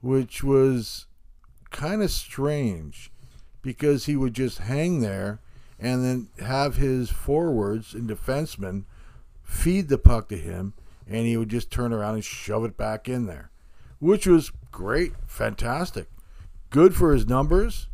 [0.00, 1.06] which was
[1.70, 3.12] kind of strange
[3.62, 5.40] because he would just hang there
[5.78, 8.84] and then have his forwards and defensemen
[9.42, 10.74] feed the puck to him,
[11.06, 13.50] and he would just turn around and shove it back in there,
[13.98, 16.08] which was great, fantastic,
[16.70, 17.88] good for his numbers,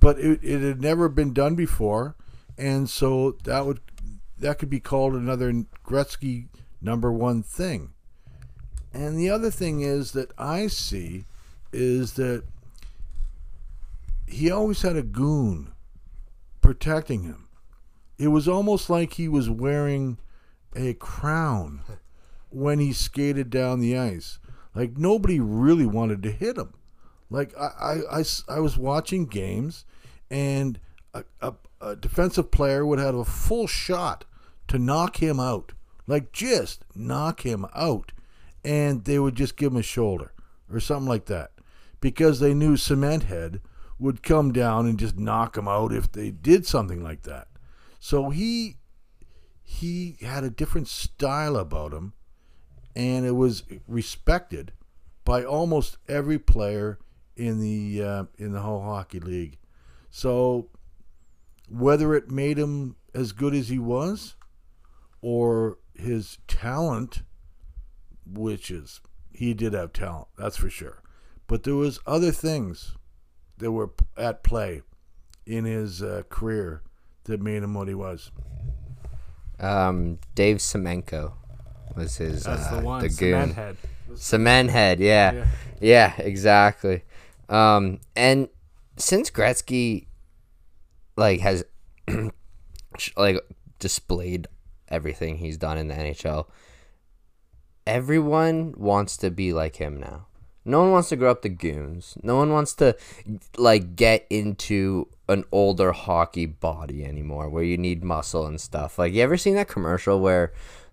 [0.00, 2.16] but it, it had never been done before,
[2.56, 3.80] and so that would
[4.38, 5.52] that could be called another
[5.86, 6.48] Gretzky
[6.80, 7.92] number one thing.
[8.92, 11.24] And the other thing is that I see
[11.72, 12.42] is that
[14.26, 15.72] he always had a goon
[16.60, 17.48] protecting him.
[18.18, 20.18] It was almost like he was wearing
[20.74, 21.82] a crown
[22.50, 24.38] when he skated down the ice.
[24.74, 26.74] Like nobody really wanted to hit him.
[27.28, 29.84] Like I, I, I, I was watching games,
[30.30, 30.80] and
[31.14, 34.24] a, a, a defensive player would have a full shot
[34.68, 35.72] to knock him out,
[36.06, 38.12] like just knock him out,
[38.64, 40.32] and they would just give him a shoulder
[40.72, 41.52] or something like that,
[42.00, 43.60] because they knew Cement Head
[43.98, 47.48] would come down and just knock him out if they did something like that.
[47.98, 48.76] So he
[49.62, 52.14] he had a different style about him,
[52.94, 54.72] and it was respected
[55.24, 56.98] by almost every player
[57.36, 59.58] in the uh, in the whole hockey league.
[60.10, 60.68] So
[61.68, 64.34] whether it made him as good as he was,
[65.22, 67.22] or his talent,
[68.26, 69.00] which is
[69.32, 71.02] he did have talent, that's for sure.
[71.46, 72.96] But there was other things
[73.58, 74.82] that were at play
[75.46, 76.82] in his uh, career
[77.24, 78.30] that made him what he was.
[79.58, 81.34] Um, Dave Semenko
[81.96, 83.02] was his That's uh, the one.
[83.02, 83.54] the Cement goon.
[83.54, 83.76] head.
[84.14, 85.32] Cement head, yeah.
[85.32, 85.46] Yeah.
[85.80, 86.14] yeah.
[86.18, 87.02] exactly.
[87.48, 88.48] Um, and
[88.96, 90.06] since Gretzky
[91.16, 91.64] like has
[93.16, 93.38] like
[93.78, 94.46] displayed
[94.88, 96.46] everything he's done in the NHL,
[97.86, 100.26] everyone wants to be like him now.
[100.64, 102.18] No one wants to grow up the goons.
[102.22, 102.96] No one wants to
[103.56, 108.98] like get into an older hockey body anymore where you need muscle and stuff.
[108.98, 110.52] Like you ever seen that commercial where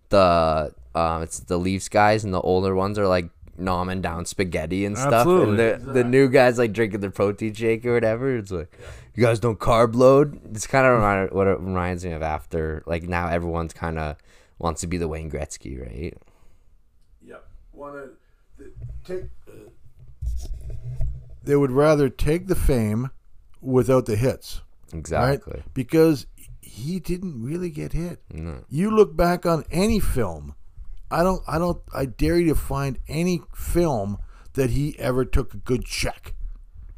[0.09, 3.29] the um it's the Leafs guys and the older ones are like
[3.59, 5.71] nomming down spaghetti and stuff Absolutely.
[5.71, 8.35] and the the new guys like drinking their protein shake or whatever.
[8.37, 8.71] It's like
[9.15, 10.39] you guys don't carb load.
[10.53, 14.15] It's kind of remind, what it reminds me of after like now everyone's kind of
[14.59, 16.15] wants to be the Wayne Gretzky, right?
[17.25, 17.47] Yep.
[17.73, 17.95] Want
[18.59, 18.65] to
[19.05, 19.23] take.
[19.47, 19.51] uh,
[21.43, 23.09] They would rather take the fame
[23.61, 24.99] without the hits, right?
[24.99, 25.63] Exactly.
[25.73, 26.25] Because
[26.77, 28.21] he didn't really get hit.
[28.31, 28.63] No.
[28.69, 30.55] You look back on any film.
[31.09, 31.41] I don't.
[31.47, 31.81] I don't.
[31.93, 34.17] I dare you to find any film
[34.53, 36.33] that he ever took a good check.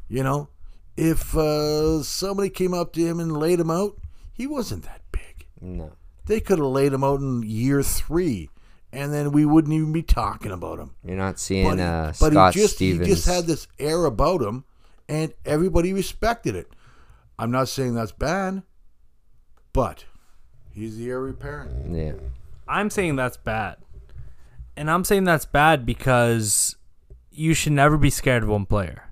[0.08, 0.48] You know,
[0.96, 3.96] if uh, somebody came up to him and laid him out,
[4.32, 5.46] he wasn't that big.
[5.60, 5.92] No.
[6.26, 8.50] They could have laid him out in year three,
[8.92, 10.92] and then we wouldn't even be talking about him.
[11.04, 13.06] You're not seeing But, uh, but Scott he just Stevens.
[13.06, 14.64] he just had this air about him,
[15.08, 16.72] and everybody respected it.
[17.38, 18.62] I'm not saying that's bad,
[19.72, 20.04] but
[20.72, 21.94] he's the heir apparent.
[21.94, 22.12] yeah.
[22.68, 23.76] I'm saying that's bad.
[24.76, 26.76] And I'm saying that's bad because
[27.30, 29.10] you should never be scared of one player.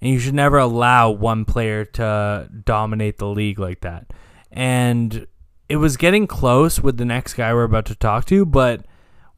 [0.00, 4.12] And you should never allow one player to dominate the league like that.
[4.50, 5.26] And
[5.68, 8.86] it was getting close with the next guy we're about to talk to, but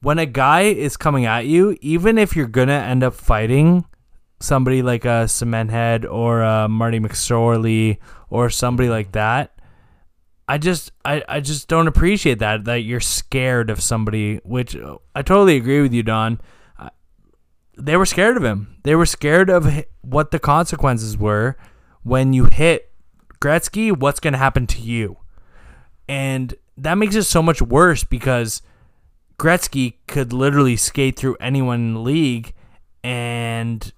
[0.00, 3.84] when a guy is coming at you, even if you're going to end up fighting
[4.40, 7.98] somebody like a Cement Head or a Marty McSorley
[8.30, 9.54] or somebody like that,
[10.52, 14.98] I just I, I just don't appreciate that that you're scared of somebody which uh,
[15.14, 16.42] I totally agree with you Don.
[16.78, 16.90] Uh,
[17.78, 18.76] They were scared of him.
[18.82, 21.56] They were scared of what the consequences were
[22.02, 22.92] when you hit
[23.40, 25.16] Gretzky, what's going to happen to you.
[26.06, 28.60] And that makes it so much worse because
[29.38, 32.52] Gretzky could literally skate through anyone in the league
[33.02, 33.90] and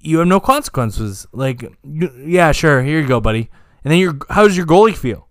[0.00, 1.26] you have no consequences.
[1.32, 3.50] Like, yeah, sure, here you go, buddy.
[3.86, 5.28] And then your how does your goalie feel?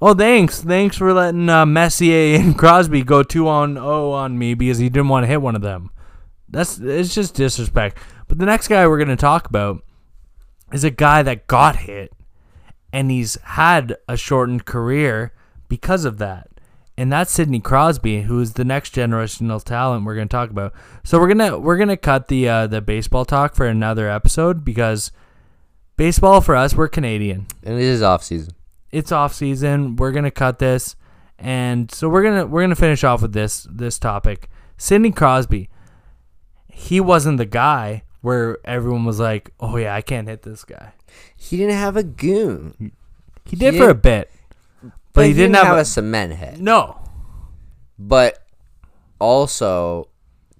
[0.00, 4.54] Oh, thanks, thanks for letting uh, Messier and Crosby go two on oh on me
[4.54, 5.90] because he didn't want to hit one of them.
[6.48, 7.98] That's it's just disrespect.
[8.28, 9.82] But the next guy we're gonna talk about
[10.72, 12.12] is a guy that got hit,
[12.92, 15.32] and he's had a shortened career
[15.68, 16.46] because of that.
[16.96, 20.74] And that's Sidney Crosby, who is the next generational talent we're going to talk about.
[21.02, 25.10] So we're gonna we're gonna cut the uh, the baseball talk for another episode because
[26.00, 27.46] baseball for us we're Canadian.
[27.62, 28.54] And it is off season.
[28.90, 29.96] It's off season.
[29.96, 30.96] We're gonna cut this,
[31.38, 34.48] and so we're gonna we're gonna finish off with this this topic.
[34.78, 35.68] Sidney Crosby,
[36.68, 40.94] he wasn't the guy where everyone was like, "Oh yeah, I can't hit this guy."
[41.36, 42.92] He didn't have a goon,
[43.44, 44.30] He did He for a bit,
[45.12, 46.60] but, he, didn't, have, a a, cement head.
[46.60, 46.96] no.
[47.98, 48.38] But
[49.18, 50.08] also,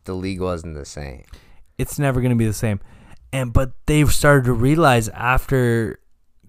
[0.04, 1.24] the league wasn't the same.
[1.78, 2.80] It's never going to be the same.
[3.32, 6.00] And but they've started to realize after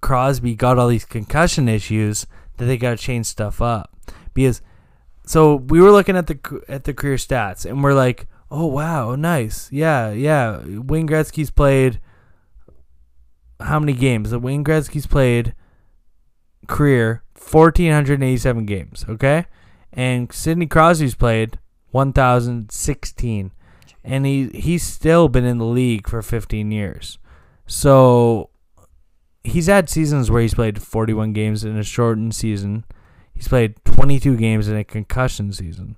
[0.01, 2.25] Crosby got all these concussion issues
[2.57, 3.95] that they got to change stuff up
[4.33, 4.61] because
[5.25, 9.15] so we were looking at the at the career stats and we're like, "Oh wow,
[9.15, 9.71] nice.
[9.71, 10.61] Yeah, yeah.
[10.65, 11.99] Wayne Gretzky's played
[13.61, 14.31] how many games?
[14.31, 15.53] The Wayne Gretzky's played
[16.67, 19.45] career 1487 games, okay?
[19.93, 21.59] And Sidney Crosby's played
[21.91, 23.51] 1016
[24.03, 27.17] and he he's still been in the league for 15 years.
[27.67, 28.49] So
[29.43, 32.85] he's had seasons where he's played 41 games in a shortened season.
[33.33, 35.95] He's played 22 games in a concussion season.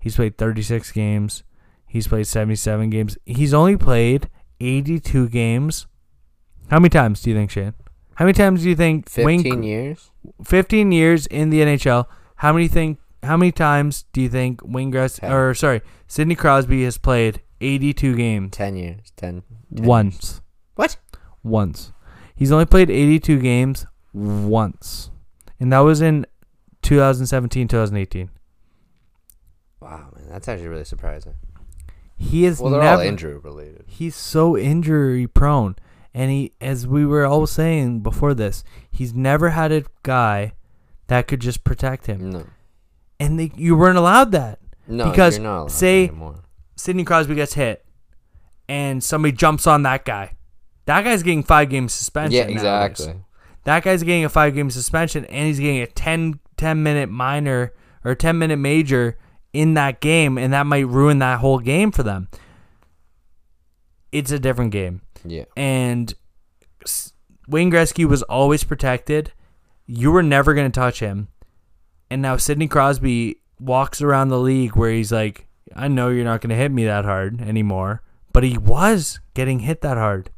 [0.00, 1.42] He's played 36 games.
[1.86, 3.18] He's played 77 games.
[3.26, 4.28] He's only played
[4.60, 5.86] 82 games.
[6.70, 7.74] How many times do you think, Shane?
[8.14, 10.10] How many times do you think Wayne- Fifteen years.
[10.44, 12.06] 15 years in the NHL.
[12.36, 15.32] How many think how many times do you think Gretzky Ten.
[15.32, 18.56] or sorry, Sidney Crosby has played 82 games?
[18.56, 19.12] Ten years.
[19.16, 19.42] Ten.
[19.74, 20.40] 10 Once.
[20.74, 20.96] What?
[21.42, 21.92] Once.
[22.34, 25.10] He's only played 82 games once.
[25.58, 26.24] And that was in
[26.82, 28.30] 2017, 2018.
[29.80, 31.34] Wow, man, that's actually really surprising.
[32.16, 33.84] He is Well, they're never all injury related.
[33.86, 35.76] he's so injury prone
[36.12, 40.52] and he as we were all saying before this, he's never had a guy
[41.06, 42.30] that could just protect him.
[42.30, 42.46] No,
[43.20, 44.58] And they, you weren't allowed that.
[44.86, 46.10] no, Because, allowed say-.
[46.76, 47.84] Sidney Crosby gets hit
[48.68, 50.36] and somebody jumps on that guy.
[50.86, 52.34] That guy's getting five game suspension.
[52.34, 52.96] Yeah, nowadays.
[52.96, 53.22] exactly.
[53.64, 57.72] That guy's getting a five game suspension and he's getting a 10, 10 minute minor
[58.04, 59.18] or 10 minute major
[59.52, 62.28] in that game, and that might ruin that whole game for them.
[64.12, 65.02] It's a different game.
[65.24, 66.14] Yeah, And
[67.48, 69.32] Wayne Gretzky was always protected.
[69.86, 71.28] You were never going to touch him.
[72.10, 75.46] And now Sidney Crosby walks around the league where he's like,
[75.76, 78.02] I know you're not going to hit me that hard anymore.
[78.32, 80.30] But he was getting hit that hard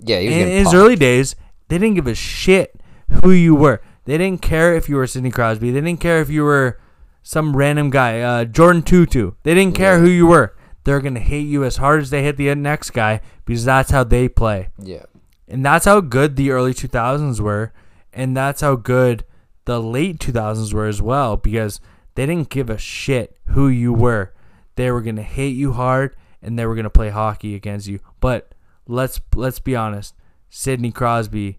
[0.00, 0.18] yeah.
[0.20, 1.34] He was in his early days,
[1.68, 2.78] they didn't give a shit
[3.22, 3.80] who you were.
[4.04, 5.70] They didn't care if you were Sidney Crosby.
[5.70, 6.78] They didn't care if you were
[7.22, 9.34] some random guy, uh, Jordin Tootoo.
[9.44, 10.00] They didn't care Yeah.
[10.00, 10.54] who you were.
[10.84, 14.04] They're gonna hit you as hard as they hit the next guy because that's how
[14.04, 15.04] they play, Yeah,
[15.48, 17.72] and that's how good the early 2000s were,
[18.12, 19.24] and that's how good
[19.64, 21.80] the late 2000s were as well because
[22.14, 24.32] they didn't give a shit who you were.
[24.76, 28.00] They were gonna hate you hard, and they were gonna play hockey against you.
[28.20, 28.54] But
[28.86, 30.14] let's let's be honest,
[30.50, 31.58] Sidney Crosby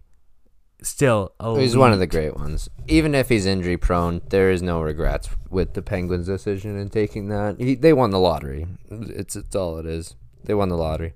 [0.82, 2.70] still a he's one of the great ones.
[2.88, 7.30] Even if he's injury prone, there is no regrets with the Penguins' decision in taking
[7.30, 7.60] that.
[7.60, 8.68] He, they won the lottery.
[8.90, 10.16] It's it's all it is.
[10.44, 11.14] They won the lottery.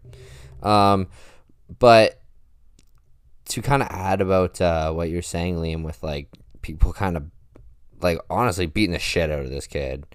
[0.63, 1.07] Um,
[1.77, 2.21] but
[3.49, 6.29] to kind of add about uh, what you're saying, Liam, with like
[6.61, 7.25] people kind of
[8.01, 10.05] like honestly beating the shit out of this kid.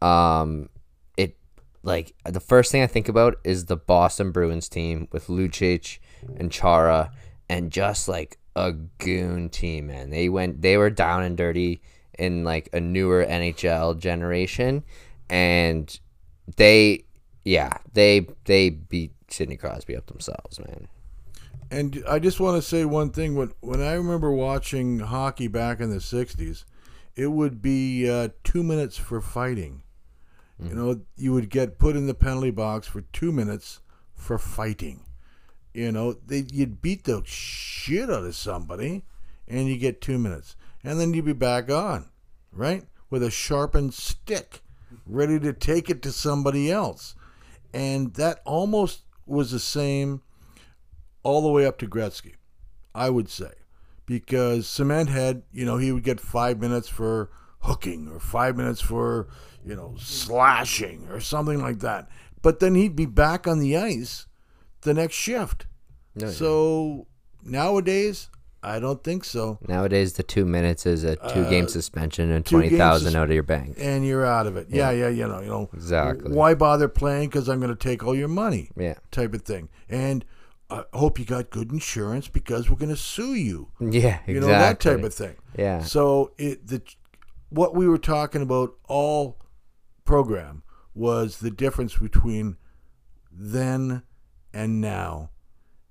[0.00, 0.68] Um,
[1.16, 1.36] it
[1.82, 5.98] like the first thing I think about is the Boston Bruins team with Lucic
[6.36, 7.10] and Chara
[7.48, 10.10] and just like a goon team, man.
[10.10, 11.80] They went they were down and dirty
[12.18, 14.84] in like a newer NHL generation
[15.30, 15.98] and
[16.56, 17.04] they
[17.44, 20.88] yeah, they they beat Sidney Crosby up themselves, man.
[21.72, 23.34] And I just want to say one thing.
[23.34, 26.64] When when I remember watching hockey back in the '60s,
[27.16, 29.82] it would be uh, two minutes for fighting.
[30.62, 33.80] You know, you would get put in the penalty box for two minutes
[34.14, 35.06] for fighting.
[35.72, 39.04] You know, they, you'd beat the shit out of somebody,
[39.48, 42.10] and you get two minutes, and then you'd be back on,
[42.52, 44.60] right, with a sharpened stick,
[45.06, 47.14] ready to take it to somebody else,
[47.72, 50.20] and that almost was the same
[51.22, 52.34] all the way up to Gretzky,
[52.94, 53.52] I would say,
[54.06, 59.28] because Semenko, you know, he would get five minutes for hooking or five minutes for,
[59.64, 62.08] you know, slashing or something like that.
[62.42, 64.26] But then he'd be back on the ice
[64.80, 65.66] the next shift.
[66.14, 67.06] No, So
[67.44, 68.28] nowadays,
[68.64, 69.58] I don't think so.
[69.66, 73.34] Nowadays, the two minutes is a two game suspension and Uh, twenty thousand out of
[73.34, 73.76] your bank.
[73.78, 74.68] And you're out of it.
[74.70, 75.68] Yeah, yeah, you know, you know.
[75.72, 76.32] Exactly.
[76.32, 77.28] Why bother playing?
[77.30, 78.70] Because I'm going to take all your money.
[78.76, 79.68] Yeah, Type of thing.
[79.88, 80.24] And
[80.72, 83.68] I hope you got good insurance because we're going to sue you.
[83.80, 84.34] yeah, exactly.
[84.34, 85.36] You know that type of thing.
[85.56, 86.82] Yeah, So it the
[87.50, 89.38] what we were talking about all
[90.04, 90.62] program
[90.94, 92.56] was the difference between
[93.30, 94.02] then
[94.54, 95.30] and now,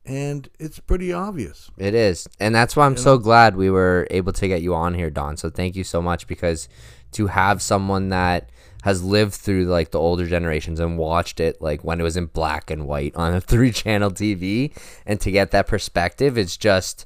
[0.06, 1.70] and it's pretty obvious.
[1.78, 2.28] It is.
[2.40, 5.38] And that's why I'm so glad we were able to get you on here, Don.
[5.38, 6.68] So thank you so much because
[7.14, 8.50] to have someone that
[8.82, 12.26] has lived through like the older generations and watched it like when it was in
[12.26, 14.72] black and white on a three channel TV
[15.06, 17.06] and to get that perspective it's just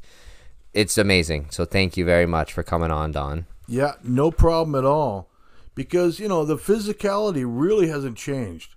[0.76, 1.48] it's amazing.
[1.52, 3.48] So thank you very much for coming on Don.
[3.66, 5.32] Yeah, no problem at all.
[5.74, 8.76] Because, you know, the physicality really hasn't changed.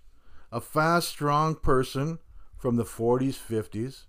[0.50, 2.20] A fast, strong person
[2.56, 4.04] from the 40s, 50s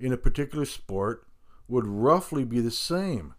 [0.00, 1.26] in a particular sport
[1.68, 3.34] would roughly be the same.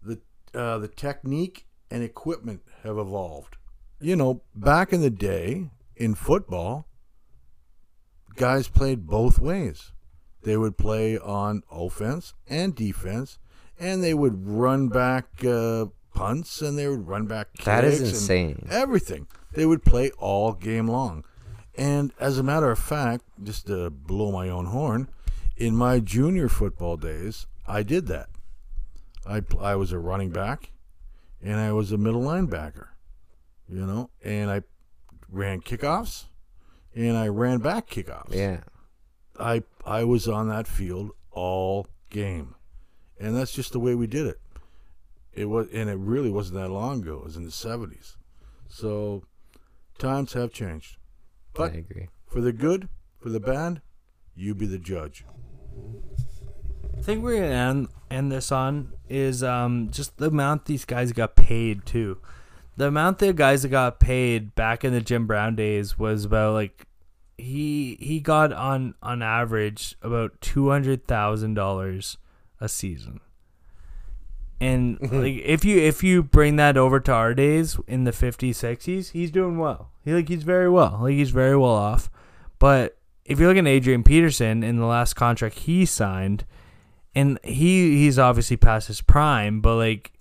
[0.00, 0.20] The,
[0.54, 3.56] uh, the technique and equipment have evolved.
[4.04, 6.86] You know, back in the day in football,
[8.36, 9.92] guys played both ways.
[10.42, 13.38] They would play on offense and defense,
[13.80, 17.64] and they would run back uh, punts and they would run back kicks.
[17.64, 18.68] That is insane.
[18.70, 19.26] Everything.
[19.52, 21.24] They would play all game long.
[21.74, 25.08] And as a matter of fact, just to blow my own horn,
[25.56, 28.28] in my junior football days, I did that.
[29.26, 30.72] I, I was a running back
[31.42, 32.88] and I was a middle linebacker,
[33.74, 34.62] you know, and I
[35.28, 36.26] ran kickoffs
[36.94, 38.32] and I ran back kickoffs.
[38.32, 38.60] Yeah.
[39.38, 42.54] I I was on that field all game,
[43.18, 44.40] and that's just the way we did it.
[45.32, 47.16] It was, and it really wasn't that long ago.
[47.16, 48.16] It was in the seventies.
[48.68, 49.24] So
[49.98, 50.98] times have changed,
[51.52, 52.08] but I agree.
[52.28, 53.82] for the good, for the bad,
[54.36, 55.24] you be the judge.
[56.96, 61.10] I think we're gonna end, end this on is um just the amount these guys
[61.10, 62.18] got paid too.
[62.76, 66.54] The amount the guys that got paid back in the Jim Brown days was about
[66.54, 66.86] like
[67.38, 72.18] he he got on on average about two hundred thousand dollars
[72.60, 73.20] a season.
[74.60, 75.20] And mm-hmm.
[75.20, 79.10] like if you if you bring that over to our days in the 50s 60s,
[79.10, 79.90] he's doing well.
[80.04, 81.00] He like he's very well.
[81.02, 82.10] Like he's very well off.
[82.58, 86.44] But if you look at Adrian Peterson in the last contract he signed,
[87.14, 90.13] and he he's obviously past his prime, but like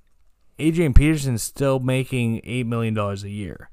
[0.59, 3.69] Adrian Peterson's still making eight million dollars a year,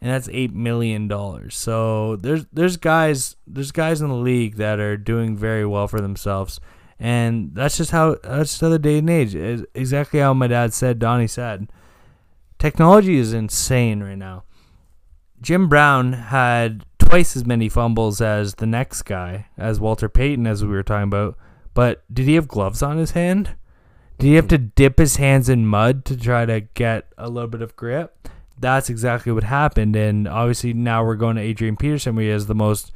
[0.00, 1.56] and that's eight million dollars.
[1.56, 6.00] So there's there's guys there's guys in the league that are doing very well for
[6.00, 6.60] themselves,
[6.98, 10.46] and that's just how that's just how the day and age is exactly how my
[10.46, 10.98] dad said.
[10.98, 11.68] Donnie said,
[12.58, 14.44] technology is insane right now.
[15.40, 20.64] Jim Brown had twice as many fumbles as the next guy, as Walter Payton, as
[20.64, 21.36] we were talking about.
[21.74, 23.54] But did he have gloves on his hand?
[24.18, 27.48] Did he have to dip his hands in mud to try to get a little
[27.50, 28.28] bit of grip?
[28.58, 29.94] That's exactly what happened.
[29.96, 32.92] And obviously now we're going to Adrian Peterson, where he has the most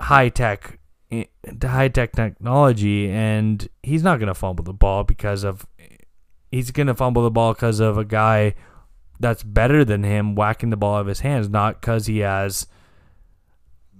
[0.00, 0.78] high tech,
[1.62, 5.66] high tech technology, and he's not going to fumble the ball because of.
[6.50, 8.54] He's going to fumble the ball because of a guy
[9.20, 12.66] that's better than him whacking the ball out of his hands, not because he has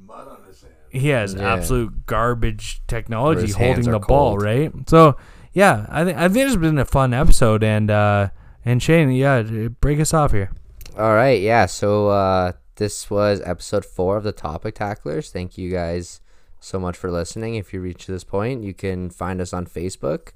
[0.06, 0.72] Mud on his hand.
[0.90, 1.52] he has Yeah.
[1.54, 4.42] absolute garbage technology holding are the ball, cold.
[4.42, 4.72] right?
[4.88, 5.16] So
[5.57, 8.28] yeah, I think I think it's been a fun episode, and uh,
[8.62, 9.40] and Shane, yeah,
[9.80, 10.50] break us off here.
[10.98, 11.64] All right, yeah.
[11.64, 15.30] So uh, this was episode four of the Topic Tacklers.
[15.30, 16.20] Thank you guys
[16.61, 17.54] so much for listening.
[17.54, 20.32] If you reach this point, you can find us on Facebook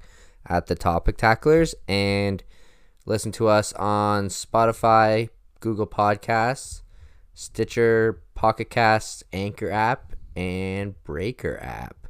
[0.47, 2.43] at the Topic Tacklers and
[3.05, 6.81] listen to us on Spotify, Google Podcasts,
[7.35, 12.00] Stitcher, Pocket Casts, Anchor app, and Breaker app.